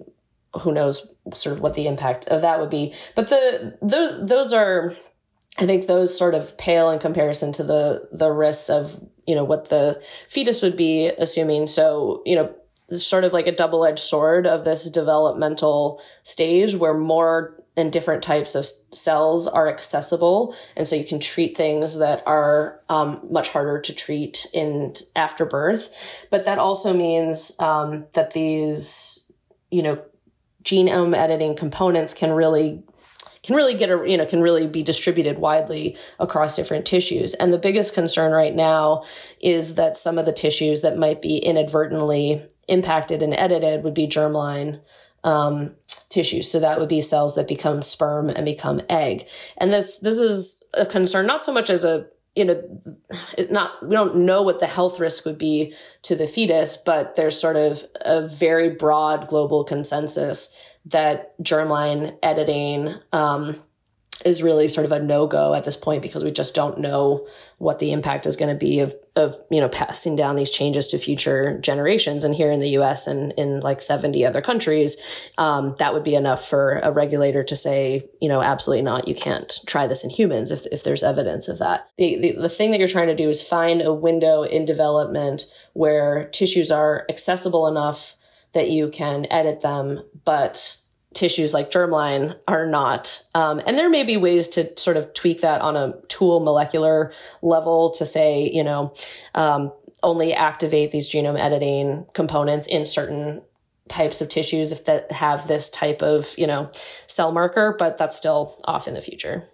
who 0.60 0.72
knows 0.72 1.12
sort 1.34 1.56
of 1.56 1.62
what 1.62 1.74
the 1.74 1.86
impact 1.86 2.26
of 2.28 2.42
that 2.42 2.60
would 2.60 2.70
be. 2.70 2.94
But 3.14 3.28
the, 3.28 3.76
the 3.80 4.20
those 4.22 4.52
are 4.52 4.96
i 5.58 5.66
think 5.66 5.86
those 5.86 6.16
sort 6.16 6.34
of 6.34 6.56
pale 6.56 6.90
in 6.90 6.98
comparison 6.98 7.52
to 7.52 7.62
the 7.62 8.08
the 8.10 8.30
risks 8.30 8.70
of 8.70 8.98
you 9.26 9.34
know 9.34 9.44
what 9.44 9.68
the 9.68 10.02
fetus 10.28 10.62
would 10.62 10.76
be 10.76 11.06
assuming. 11.18 11.66
So 11.66 12.22
you 12.24 12.36
know 12.36 12.54
sort 12.96 13.24
of 13.24 13.32
like 13.32 13.46
a 13.46 13.52
double-edged 13.52 13.98
sword 13.98 14.46
of 14.46 14.64
this 14.64 14.90
developmental 14.90 16.02
stage 16.24 16.74
where 16.74 16.92
more 16.92 17.61
and 17.76 17.92
different 17.92 18.22
types 18.22 18.54
of 18.54 18.66
cells 18.66 19.48
are 19.48 19.68
accessible. 19.68 20.54
And 20.76 20.86
so 20.86 20.94
you 20.94 21.04
can 21.04 21.20
treat 21.20 21.56
things 21.56 21.98
that 21.98 22.22
are 22.26 22.80
um, 22.88 23.20
much 23.30 23.48
harder 23.48 23.80
to 23.80 23.94
treat 23.94 24.46
in 24.52 24.94
after 25.16 25.46
birth. 25.46 25.94
But 26.30 26.44
that 26.44 26.58
also 26.58 26.92
means 26.92 27.58
um, 27.60 28.04
that 28.12 28.32
these 28.32 29.32
you 29.70 29.82
know 29.82 30.02
genome 30.62 31.16
editing 31.16 31.56
components 31.56 32.14
can 32.14 32.30
really 32.30 32.82
can 33.42 33.56
really 33.56 33.74
get 33.74 33.90
a 33.90 34.08
you 34.08 34.16
know 34.16 34.26
can 34.26 34.40
really 34.40 34.66
be 34.66 34.82
distributed 34.82 35.38
widely 35.38 35.96
across 36.18 36.56
different 36.56 36.86
tissues. 36.86 37.34
And 37.34 37.52
the 37.52 37.58
biggest 37.58 37.94
concern 37.94 38.32
right 38.32 38.54
now 38.54 39.04
is 39.40 39.74
that 39.74 39.96
some 39.96 40.18
of 40.18 40.26
the 40.26 40.32
tissues 40.32 40.82
that 40.82 40.98
might 40.98 41.22
be 41.22 41.38
inadvertently 41.38 42.46
impacted 42.68 43.22
and 43.22 43.34
edited 43.34 43.82
would 43.82 43.94
be 43.94 44.06
germline 44.06 44.80
um, 45.24 45.72
tissues. 46.08 46.50
So 46.50 46.60
that 46.60 46.78
would 46.78 46.88
be 46.88 47.00
cells 47.00 47.34
that 47.34 47.48
become 47.48 47.82
sperm 47.82 48.28
and 48.28 48.44
become 48.44 48.82
egg. 48.88 49.26
And 49.58 49.72
this 49.72 49.98
this 49.98 50.18
is 50.18 50.62
a 50.74 50.86
concern 50.86 51.26
not 51.26 51.44
so 51.44 51.52
much 51.52 51.70
as 51.70 51.84
a 51.84 52.06
you 52.34 52.44
know 52.44 52.62
not 53.50 53.86
we 53.86 53.94
don't 53.94 54.16
know 54.16 54.42
what 54.42 54.60
the 54.60 54.66
health 54.66 54.98
risk 54.98 55.24
would 55.24 55.38
be 55.38 55.74
to 56.02 56.16
the 56.16 56.26
fetus, 56.26 56.76
but 56.76 57.16
there's 57.16 57.38
sort 57.38 57.56
of 57.56 57.84
a 58.00 58.26
very 58.26 58.70
broad 58.70 59.28
global 59.28 59.64
consensus 59.64 60.56
that 60.86 61.38
germline 61.42 62.16
editing 62.22 62.94
um, 63.12 63.60
is 64.24 64.42
really 64.42 64.68
sort 64.68 64.84
of 64.84 64.92
a 64.92 65.00
no 65.00 65.26
go 65.26 65.54
at 65.54 65.64
this 65.64 65.76
point 65.76 66.02
because 66.02 66.24
we 66.24 66.30
just 66.30 66.54
don't 66.54 66.78
know 66.78 67.26
what 67.58 67.78
the 67.78 67.92
impact 67.92 68.26
is 68.26 68.36
going 68.36 68.52
to 68.52 68.58
be 68.58 68.80
of 68.80 68.94
of 69.14 69.36
you 69.50 69.60
know 69.60 69.68
passing 69.68 70.16
down 70.16 70.36
these 70.36 70.50
changes 70.50 70.88
to 70.88 70.98
future 70.98 71.58
generations. 71.60 72.24
And 72.24 72.34
here 72.34 72.50
in 72.50 72.60
the 72.60 72.70
U.S. 72.70 73.06
and 73.06 73.32
in 73.32 73.60
like 73.60 73.82
seventy 73.82 74.24
other 74.24 74.40
countries, 74.40 74.96
um, 75.38 75.74
that 75.78 75.94
would 75.94 76.04
be 76.04 76.14
enough 76.14 76.48
for 76.48 76.78
a 76.82 76.90
regulator 76.92 77.44
to 77.44 77.56
say, 77.56 78.08
you 78.20 78.28
know, 78.28 78.42
absolutely 78.42 78.82
not. 78.82 79.08
You 79.08 79.14
can't 79.14 79.52
try 79.66 79.86
this 79.86 80.04
in 80.04 80.10
humans 80.10 80.50
if 80.50 80.66
if 80.72 80.84
there's 80.84 81.02
evidence 81.02 81.48
of 81.48 81.58
that. 81.58 81.88
The 81.98 82.18
the, 82.18 82.32
the 82.42 82.48
thing 82.48 82.70
that 82.70 82.78
you're 82.78 82.88
trying 82.88 83.08
to 83.08 83.16
do 83.16 83.28
is 83.28 83.42
find 83.42 83.82
a 83.82 83.94
window 83.94 84.42
in 84.42 84.64
development 84.64 85.44
where 85.74 86.28
tissues 86.30 86.70
are 86.70 87.06
accessible 87.08 87.66
enough 87.66 88.16
that 88.52 88.70
you 88.70 88.90
can 88.90 89.26
edit 89.30 89.62
them, 89.62 90.02
but 90.24 90.81
tissues 91.14 91.54
like 91.54 91.70
germline 91.70 92.38
are 92.48 92.66
not. 92.66 93.22
Um, 93.34 93.60
and 93.66 93.76
there 93.76 93.90
may 93.90 94.04
be 94.04 94.16
ways 94.16 94.48
to 94.48 94.76
sort 94.78 94.96
of 94.96 95.12
tweak 95.14 95.40
that 95.40 95.60
on 95.60 95.76
a 95.76 95.94
tool 96.08 96.40
molecular 96.40 97.12
level 97.42 97.90
to 97.92 98.06
say, 98.06 98.50
you 98.50 98.64
know, 98.64 98.94
um, 99.34 99.72
only 100.02 100.34
activate 100.34 100.90
these 100.90 101.08
genome 101.08 101.38
editing 101.38 102.06
components 102.12 102.66
in 102.66 102.84
certain 102.84 103.42
types 103.88 104.20
of 104.20 104.28
tissues 104.28 104.72
if 104.72 104.84
that 104.86 105.10
have 105.12 105.46
this 105.48 105.70
type 105.70 106.02
of, 106.02 106.34
you 106.38 106.46
know, 106.46 106.70
cell 107.06 107.32
marker, 107.32 107.74
but 107.78 107.98
that's 107.98 108.16
still 108.16 108.60
off 108.64 108.88
in 108.88 108.94
the 108.94 109.02
future. 109.02 109.44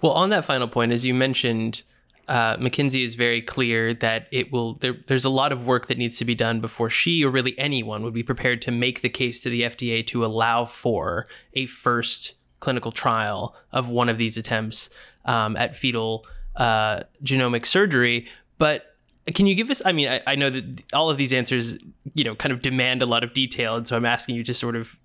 Well, 0.00 0.12
on 0.12 0.30
that 0.30 0.44
final 0.44 0.68
point, 0.68 0.90
as 0.92 1.06
you 1.06 1.14
mentioned, 1.14 1.82
uh, 2.28 2.56
MacKenzie 2.56 3.04
is 3.04 3.14
very 3.14 3.42
clear 3.42 3.92
that 3.94 4.28
it 4.30 4.52
will. 4.52 4.74
There, 4.74 4.96
there's 5.06 5.24
a 5.24 5.30
lot 5.30 5.52
of 5.52 5.66
work 5.66 5.86
that 5.86 5.98
needs 5.98 6.16
to 6.18 6.24
be 6.24 6.34
done 6.34 6.60
before 6.60 6.88
she 6.88 7.24
or 7.24 7.30
really 7.30 7.58
anyone 7.58 8.02
would 8.02 8.14
be 8.14 8.22
prepared 8.22 8.62
to 8.62 8.70
make 8.70 9.02
the 9.02 9.08
case 9.08 9.40
to 9.40 9.50
the 9.50 9.62
FDA 9.62 10.06
to 10.08 10.24
allow 10.24 10.64
for 10.64 11.26
a 11.54 11.66
first 11.66 12.34
clinical 12.60 12.92
trial 12.92 13.56
of 13.72 13.88
one 13.88 14.08
of 14.08 14.18
these 14.18 14.36
attempts 14.36 14.88
um, 15.24 15.56
at 15.56 15.76
fetal 15.76 16.24
uh, 16.56 17.00
genomic 17.24 17.66
surgery. 17.66 18.26
But 18.56 18.96
can 19.34 19.46
you 19.46 19.54
give 19.54 19.70
us? 19.70 19.82
I 19.84 19.92
mean, 19.92 20.08
I, 20.08 20.20
I 20.26 20.34
know 20.36 20.50
that 20.50 20.82
all 20.92 21.10
of 21.10 21.18
these 21.18 21.32
answers, 21.32 21.76
you 22.14 22.24
know, 22.24 22.34
kind 22.34 22.52
of 22.52 22.62
demand 22.62 23.02
a 23.02 23.06
lot 23.06 23.24
of 23.24 23.34
detail, 23.34 23.76
and 23.76 23.86
so 23.86 23.96
I'm 23.96 24.06
asking 24.06 24.36
you 24.36 24.44
to 24.44 24.54
sort 24.54 24.76
of 24.76 24.96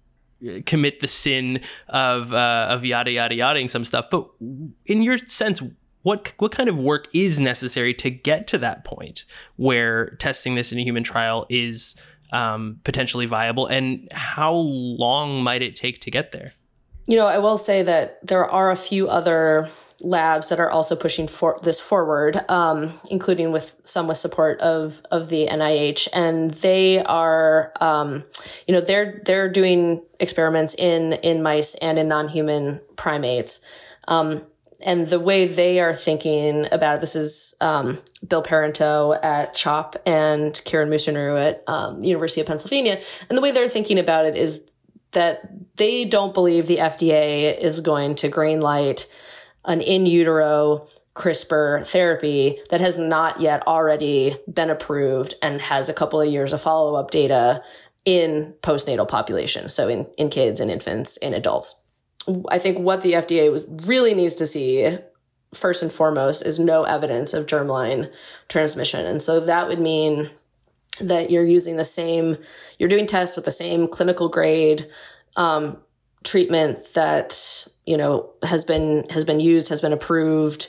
uh, 0.47 0.60
commit 0.65 0.99
the 0.99 1.08
sin 1.08 1.62
of 1.88 2.34
uh, 2.34 2.67
of 2.69 2.86
yada 2.86 3.12
yada 3.12 3.36
yadaing 3.36 3.69
some 3.69 3.86
stuff. 3.86 4.06
But 4.10 4.30
in 4.86 5.01
your 5.01 5.17
sense, 5.17 5.62
what 6.04 6.34
what 6.38 6.52
kind 6.52 6.70
of 6.70 6.78
work 6.78 7.08
is 7.14 7.40
necessary 7.40 7.94
to 7.96 8.10
get 8.10 8.48
to 8.48 8.58
that 8.60 8.84
point 8.86 9.26
where 9.56 10.12
testing 10.20 10.56
this 10.56 10.72
in 10.72 10.80
a 10.80 10.84
human 10.84 11.04
trial 11.04 11.46
is 11.50 11.96
um, 12.32 12.80
potentially 12.84 13.26
viable, 13.26 13.68
and 13.68 14.08
how 14.12 14.54
long 14.54 15.44
might 15.44 15.62
it 15.62 15.76
take 15.76 16.02
to 16.02 16.12
get 16.12 16.32
there? 16.32 16.54
You 17.08 17.16
know, 17.16 17.26
I 17.26 17.38
will 17.38 17.58
say 17.58 17.84
that 17.84 18.20
there 18.26 18.46
are 18.46 18.70
a 18.70 18.76
few 18.76 19.08
other 19.08 19.70
labs 20.02 20.50
that 20.50 20.60
are 20.60 20.70
also 20.70 20.96
pushing 20.96 21.28
for 21.28 21.58
this 21.64 21.80
forward, 21.80 22.44
um, 22.50 22.94
including 23.10 23.52
with 23.52 23.76
some 23.86 24.08
with 24.08 24.18
support 24.18 24.60
of 24.60 25.02
of 25.10 25.30
the 25.30 25.48
NIH, 25.48 26.10
and 26.14 26.52
they 26.52 27.04
are, 27.04 27.72
um, 27.80 28.26
you 28.68 28.74
know, 28.74 28.82
they're 28.82 29.22
they're 29.26 29.50
doing 29.50 30.04
experiments 30.20 30.76
in 30.76 31.14
in 31.14 31.42
mice 31.42 31.76
and 31.76 31.98
in 31.98 32.10
non 32.10 32.28
human 32.28 32.82
primates. 32.98 33.62
Um, 34.10 34.44
and 34.82 35.08
the 35.08 35.20
way 35.20 35.48
they 35.48 35.80
are 35.80 35.96
thinking 35.96 36.68
about 36.72 36.96
it, 36.96 37.02
this 37.02 37.16
is 37.16 37.56
um, 37.62 38.00
Bill 38.28 38.42
Peranteau 38.42 39.13
at 39.13 39.56
CHOP 39.56 39.96
and 40.06 40.54
Kiran 40.54 40.90
Musunuru 40.90 41.50
at 41.50 41.63
um, 41.68 42.02
University 42.02 42.42
of 42.42 42.48
Pennsylvania. 42.48 43.02
And 43.30 43.38
the 43.38 43.42
way 43.42 43.52
they're 43.52 43.70
thinking 43.70 43.98
about 43.98 44.26
it 44.26 44.36
is 44.36 44.63
that 45.12 45.50
they 45.78 46.06
don't 46.06 46.34
believe 46.34 46.68
the 46.68 46.78
FDA 46.78 47.58
is 47.58 47.80
going 47.80 48.16
to 48.16 48.30
greenlight 48.30 49.08
an 49.66 49.82
in 49.82 50.06
utero 50.06 50.88
CRISPR 51.16 51.86
therapy 51.88 52.60
that 52.70 52.80
has 52.80 53.00
not 53.00 53.42
yet 53.42 53.66
already 53.66 54.38
been 54.52 54.70
approved 54.70 55.34
and 55.42 55.60
has 55.60 55.90
a 55.90 55.94
couple 55.94 56.22
of 56.22 56.30
years 56.30 56.54
of 56.54 56.62
follow 56.62 56.96
up 56.96 57.10
data 57.10 57.63
in 58.06 58.54
postnatal 58.62 59.08
populations, 59.08 59.74
so 59.74 59.90
in, 59.90 60.08
in 60.18 60.30
kids 60.30 60.62
and 60.62 60.72
infants 60.72 61.18
and 61.18 61.34
adults. 61.34 61.84
I 62.50 62.60
think 62.60 62.80
what 62.80 63.02
the 63.02 63.13
FDA 63.13 63.52
was, 63.52 63.66
really 63.86 64.13
needs 64.13 64.36
to 64.36 64.48
see 64.48 64.98
first 65.54 65.82
and 65.82 65.92
foremost 65.92 66.46
is 66.46 66.60
no 66.60 66.84
evidence 66.84 67.34
of 67.34 67.46
germline 67.46 68.12
transmission. 68.50 69.06
And 69.06 69.22
so 69.22 69.40
that 69.40 69.68
would 69.68 69.80
mean 69.80 70.30
that 71.00 71.30
you're 71.30 71.46
using 71.46 71.78
the 71.78 71.84
same, 71.84 72.38
you're 72.78 72.90
doing 72.90 73.06
tests 73.06 73.36
with 73.36 73.46
the 73.46 73.52
same 73.52 73.88
clinical 73.88 74.30
grade 74.30 74.88
um, 75.36 75.78
treatment 76.24 76.94
that 76.94 77.68
you 77.86 77.96
know 77.96 78.32
has 78.44 78.66
been 78.66 79.08
has 79.10 79.24
been 79.24 79.40
used 79.40 79.70
has 79.70 79.80
been 79.80 79.94
approved 79.94 80.68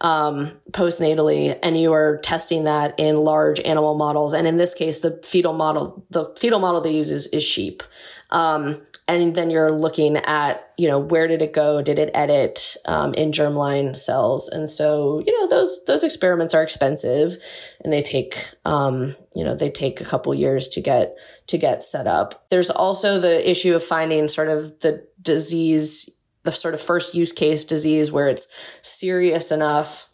um, 0.00 0.58
postnatally. 0.70 1.56
And 1.62 1.78
you 1.78 1.92
are 1.92 2.18
testing 2.18 2.64
that 2.64 2.98
in 2.98 3.16
large 3.20 3.60
animal 3.60 3.94
models. 3.94 4.32
And 4.32 4.46
in 4.46 4.56
this 4.56 4.74
case 4.74 5.00
the 5.00 5.20
fetal 5.22 5.52
model 5.52 6.04
the 6.10 6.34
fetal 6.38 6.58
model 6.58 6.80
they 6.80 6.92
use 6.92 7.10
is, 7.10 7.26
is 7.28 7.42
sheep 7.42 7.82
um, 8.30 8.80
and 9.08 9.34
then 9.34 9.50
you're 9.50 9.72
looking 9.72 10.16
at 10.16 10.72
you 10.78 10.88
know 10.88 10.98
where 10.98 11.26
did 11.26 11.42
it 11.42 11.52
go? 11.52 11.82
Did 11.82 11.98
it 11.98 12.10
edit 12.14 12.76
um, 12.86 13.14
in 13.14 13.32
germline 13.32 13.96
cells? 13.96 14.48
And 14.48 14.68
so 14.68 15.22
you 15.26 15.38
know 15.38 15.48
those 15.48 15.84
those 15.86 16.04
experiments 16.04 16.54
are 16.54 16.62
expensive 16.62 17.36
and 17.82 17.92
they 17.92 18.02
take 18.02 18.50
um, 18.64 19.16
you 19.34 19.44
know 19.44 19.54
they 19.54 19.70
take 19.70 20.00
a 20.00 20.04
couple 20.04 20.34
years 20.34 20.68
to 20.68 20.80
get 20.80 21.16
to 21.48 21.58
get 21.58 21.82
set 21.82 22.06
up. 22.06 22.46
There's 22.50 22.70
also 22.70 23.18
the 23.20 23.48
issue 23.48 23.74
of 23.74 23.82
finding 23.82 24.28
sort 24.28 24.48
of 24.48 24.78
the 24.80 25.06
disease 25.22 26.08
the 26.42 26.52
sort 26.52 26.74
of 26.74 26.80
first 26.80 27.14
use 27.14 27.32
case 27.32 27.64
disease 27.64 28.10
where 28.10 28.28
it's 28.28 28.48
serious 28.82 29.52
enough 29.52 30.09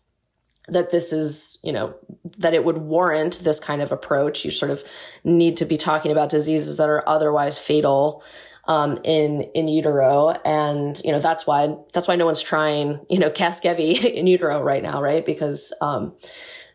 that 0.68 0.90
this 0.90 1.12
is, 1.12 1.58
you 1.62 1.72
know, 1.72 1.94
that 2.38 2.54
it 2.54 2.64
would 2.64 2.78
warrant 2.78 3.40
this 3.40 3.60
kind 3.60 3.82
of 3.82 3.92
approach. 3.92 4.44
You 4.44 4.50
sort 4.50 4.70
of 4.70 4.82
need 5.24 5.56
to 5.58 5.64
be 5.64 5.76
talking 5.76 6.10
about 6.10 6.28
diseases 6.28 6.78
that 6.78 6.88
are 6.88 7.08
otherwise 7.08 7.58
fatal 7.58 8.24
um, 8.68 8.98
in 9.04 9.42
in 9.54 9.68
utero, 9.68 10.30
and 10.44 11.00
you 11.04 11.12
know 11.12 11.18
that's 11.18 11.46
why 11.46 11.76
that's 11.92 12.08
why 12.08 12.16
no 12.16 12.26
one's 12.26 12.42
trying, 12.42 13.00
you 13.08 13.18
know, 13.18 13.30
Casgevy 13.30 14.02
in 14.14 14.26
utero 14.26 14.60
right 14.60 14.82
now, 14.82 15.00
right? 15.00 15.24
Because 15.24 15.72
um, 15.80 16.16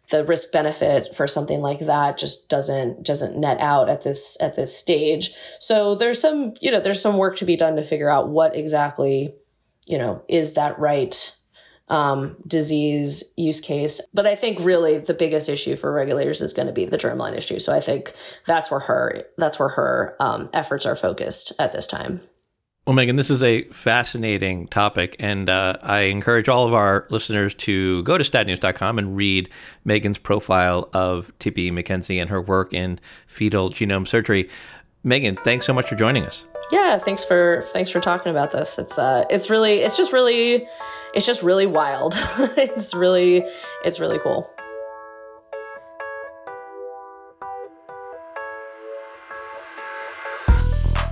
the 0.09 0.23
risk 0.23 0.51
benefit 0.51 1.13
for 1.15 1.27
something 1.27 1.61
like 1.61 1.79
that 1.79 2.17
just 2.17 2.49
doesn't 2.49 3.03
doesn't 3.03 3.37
net 3.37 3.59
out 3.59 3.89
at 3.89 4.03
this 4.03 4.37
at 4.39 4.55
this 4.55 4.77
stage. 4.77 5.31
So 5.59 5.95
there's 5.95 6.21
some, 6.21 6.53
you 6.61 6.71
know, 6.71 6.79
there's 6.79 7.01
some 7.01 7.17
work 7.17 7.37
to 7.37 7.45
be 7.45 7.57
done 7.57 7.75
to 7.77 7.83
figure 7.83 8.09
out 8.09 8.29
what 8.29 8.55
exactly, 8.55 9.33
you 9.85 9.97
know, 9.97 10.23
is 10.29 10.53
that 10.53 10.79
right 10.79 11.35
um, 11.91 12.37
disease 12.47 13.33
use 13.37 13.59
case. 13.59 14.01
But 14.13 14.25
I 14.25 14.33
think 14.33 14.59
really 14.61 14.97
the 14.97 15.13
biggest 15.13 15.49
issue 15.49 15.75
for 15.75 15.91
regulators 15.91 16.41
is 16.41 16.53
going 16.53 16.67
to 16.67 16.73
be 16.73 16.85
the 16.85 16.97
germline 16.97 17.37
issue. 17.37 17.59
So 17.59 17.75
I 17.75 17.81
think 17.81 18.13
that's 18.47 18.71
where 18.71 18.79
her 18.79 19.25
that's 19.37 19.59
where 19.59 19.69
her 19.69 20.15
um, 20.19 20.49
efforts 20.53 20.85
are 20.87 20.95
focused 20.95 21.53
at 21.59 21.73
this 21.73 21.85
time. 21.85 22.21
Well, 22.87 22.95
Megan, 22.95 23.15
this 23.15 23.29
is 23.29 23.43
a 23.43 23.65
fascinating 23.65 24.67
topic, 24.67 25.15
and 25.19 25.51
uh, 25.51 25.77
I 25.83 25.99
encourage 26.01 26.49
all 26.49 26.65
of 26.65 26.73
our 26.73 27.05
listeners 27.11 27.53
to 27.55 28.01
go 28.01 28.17
to 28.17 28.23
statnews.com 28.23 28.97
and 28.97 29.15
read 29.15 29.49
Megan's 29.85 30.17
profile 30.17 30.89
of 30.91 31.31
Tippi 31.39 31.71
MacKenzie 31.71 32.19
and 32.19 32.31
her 32.31 32.41
work 32.41 32.73
in 32.73 32.99
fetal 33.27 33.69
genome 33.69 34.07
surgery. 34.07 34.49
Megan, 35.03 35.37
thanks 35.43 35.67
so 35.67 35.73
much 35.73 35.89
for 35.89 35.95
joining 35.95 36.25
us. 36.25 36.43
Yeah, 36.71 36.97
thanks 36.97 37.25
for 37.25 37.63
thanks 37.73 37.91
for 37.91 37.99
talking 37.99 38.29
about 38.31 38.51
this. 38.51 38.79
It's 38.79 38.97
uh 38.97 39.25
it's 39.29 39.49
really 39.49 39.79
it's 39.79 39.97
just 39.97 40.13
really 40.13 40.67
it's 41.13 41.25
just 41.25 41.43
really 41.43 41.65
wild. 41.65 42.15
it's 42.57 42.93
really 42.93 43.45
it's 43.83 43.99
really 43.99 44.19
cool. 44.19 44.49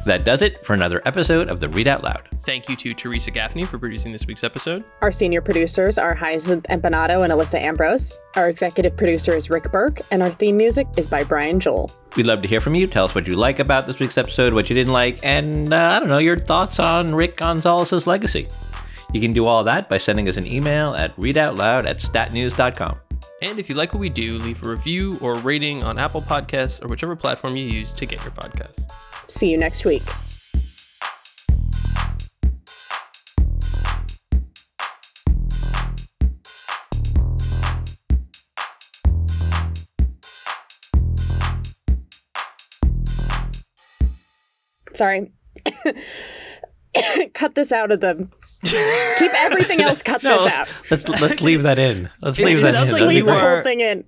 That 0.09 0.23
does 0.23 0.41
it 0.41 0.65
for 0.65 0.73
another 0.73 1.03
episode 1.05 1.49
of 1.49 1.59
the 1.59 1.69
Read 1.69 1.87
Out 1.87 2.03
Loud. 2.03 2.27
Thank 2.39 2.67
you 2.67 2.75
to 2.77 2.95
Teresa 2.95 3.29
Gaffney 3.29 3.65
for 3.65 3.77
producing 3.77 4.11
this 4.11 4.25
week's 4.25 4.43
episode. 4.43 4.83
Our 5.03 5.11
senior 5.11 5.39
producers 5.39 5.99
are 5.99 6.15
Hyacinth 6.15 6.65
Empanado 6.67 7.23
and 7.23 7.31
Alyssa 7.31 7.61
Ambrose. 7.61 8.17
Our 8.35 8.49
executive 8.49 8.97
producer 8.97 9.35
is 9.35 9.51
Rick 9.51 9.71
Burke, 9.71 10.01
and 10.09 10.23
our 10.23 10.31
theme 10.31 10.57
music 10.57 10.87
is 10.97 11.05
by 11.05 11.23
Brian 11.23 11.59
Joel. 11.59 11.91
We'd 12.15 12.25
love 12.25 12.41
to 12.41 12.47
hear 12.47 12.59
from 12.59 12.73
you. 12.73 12.87
Tell 12.87 13.05
us 13.05 13.13
what 13.13 13.27
you 13.27 13.35
like 13.35 13.59
about 13.59 13.85
this 13.85 13.99
week's 13.99 14.17
episode, 14.17 14.51
what 14.51 14.67
you 14.67 14.73
didn't 14.73 14.93
like, 14.93 15.19
and 15.21 15.71
uh, 15.71 15.77
I 15.77 15.99
don't 15.99 16.09
know, 16.09 16.17
your 16.17 16.39
thoughts 16.39 16.79
on 16.79 17.13
Rick 17.13 17.37
Gonzalez's 17.37 18.07
legacy. 18.07 18.47
You 19.13 19.21
can 19.21 19.31
do 19.31 19.45
all 19.45 19.63
that 19.65 19.89
by 19.89 19.99
sending 19.99 20.27
us 20.27 20.37
an 20.37 20.47
email 20.47 20.95
at 20.95 21.15
readoutloud 21.17 21.85
at 21.85 21.97
statnews.com. 21.97 22.97
And 23.43 23.59
if 23.59 23.69
you 23.69 23.75
like 23.75 23.93
what 23.93 23.99
we 23.99 24.09
do, 24.09 24.39
leave 24.39 24.63
a 24.63 24.69
review 24.69 25.19
or 25.21 25.35
rating 25.35 25.83
on 25.83 25.99
Apple 25.99 26.23
Podcasts 26.23 26.83
or 26.83 26.87
whichever 26.87 27.15
platform 27.15 27.55
you 27.55 27.67
use 27.67 27.93
to 27.93 28.07
get 28.07 28.23
your 28.23 28.31
podcasts. 28.31 28.91
See 29.29 29.51
you 29.51 29.57
next 29.59 29.85
week. 29.85 30.01
Sorry. 44.93 45.31
cut 47.33 47.53
this 47.53 47.71
out 47.71 47.91
of 47.91 48.01
the. 48.01 48.27
Keep 48.63 49.31
everything 49.35 49.81
else. 49.81 50.01
Cut 50.01 50.21
No, 50.23 50.43
this 50.43 50.53
out. 50.53 50.67
let's, 50.91 51.07
let's 51.07 51.21
let's 51.21 51.41
leave 51.41 51.63
that 51.63 51.79
in. 51.79 52.09
Let's 52.21 52.37
leave 52.39 52.59
it 52.59 52.61
that 52.61 52.75
in. 52.75 52.91
like 52.91 52.91
That'd 52.91 53.09
be 53.09 53.15
you 53.15 53.23
Leave 53.23 53.25
the 53.25 53.39
whole 53.39 53.63
thing 53.63 53.79
in. 53.79 54.03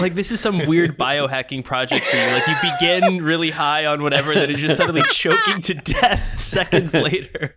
Like 0.00 0.14
this 0.14 0.30
is 0.30 0.40
some 0.40 0.66
weird 0.66 0.96
biohacking 0.96 1.64
project 1.64 2.04
for 2.06 2.16
you. 2.16 2.26
Like 2.32 2.46
you 2.46 2.54
begin 2.78 3.24
really 3.24 3.50
high 3.50 3.86
on 3.86 4.02
whatever, 4.02 4.34
then 4.34 4.50
it's 4.50 4.60
just 4.60 4.76
suddenly 4.76 5.02
choking 5.10 5.60
to 5.62 5.74
death 5.74 6.40
seconds 6.40 6.94
later. 6.94 7.56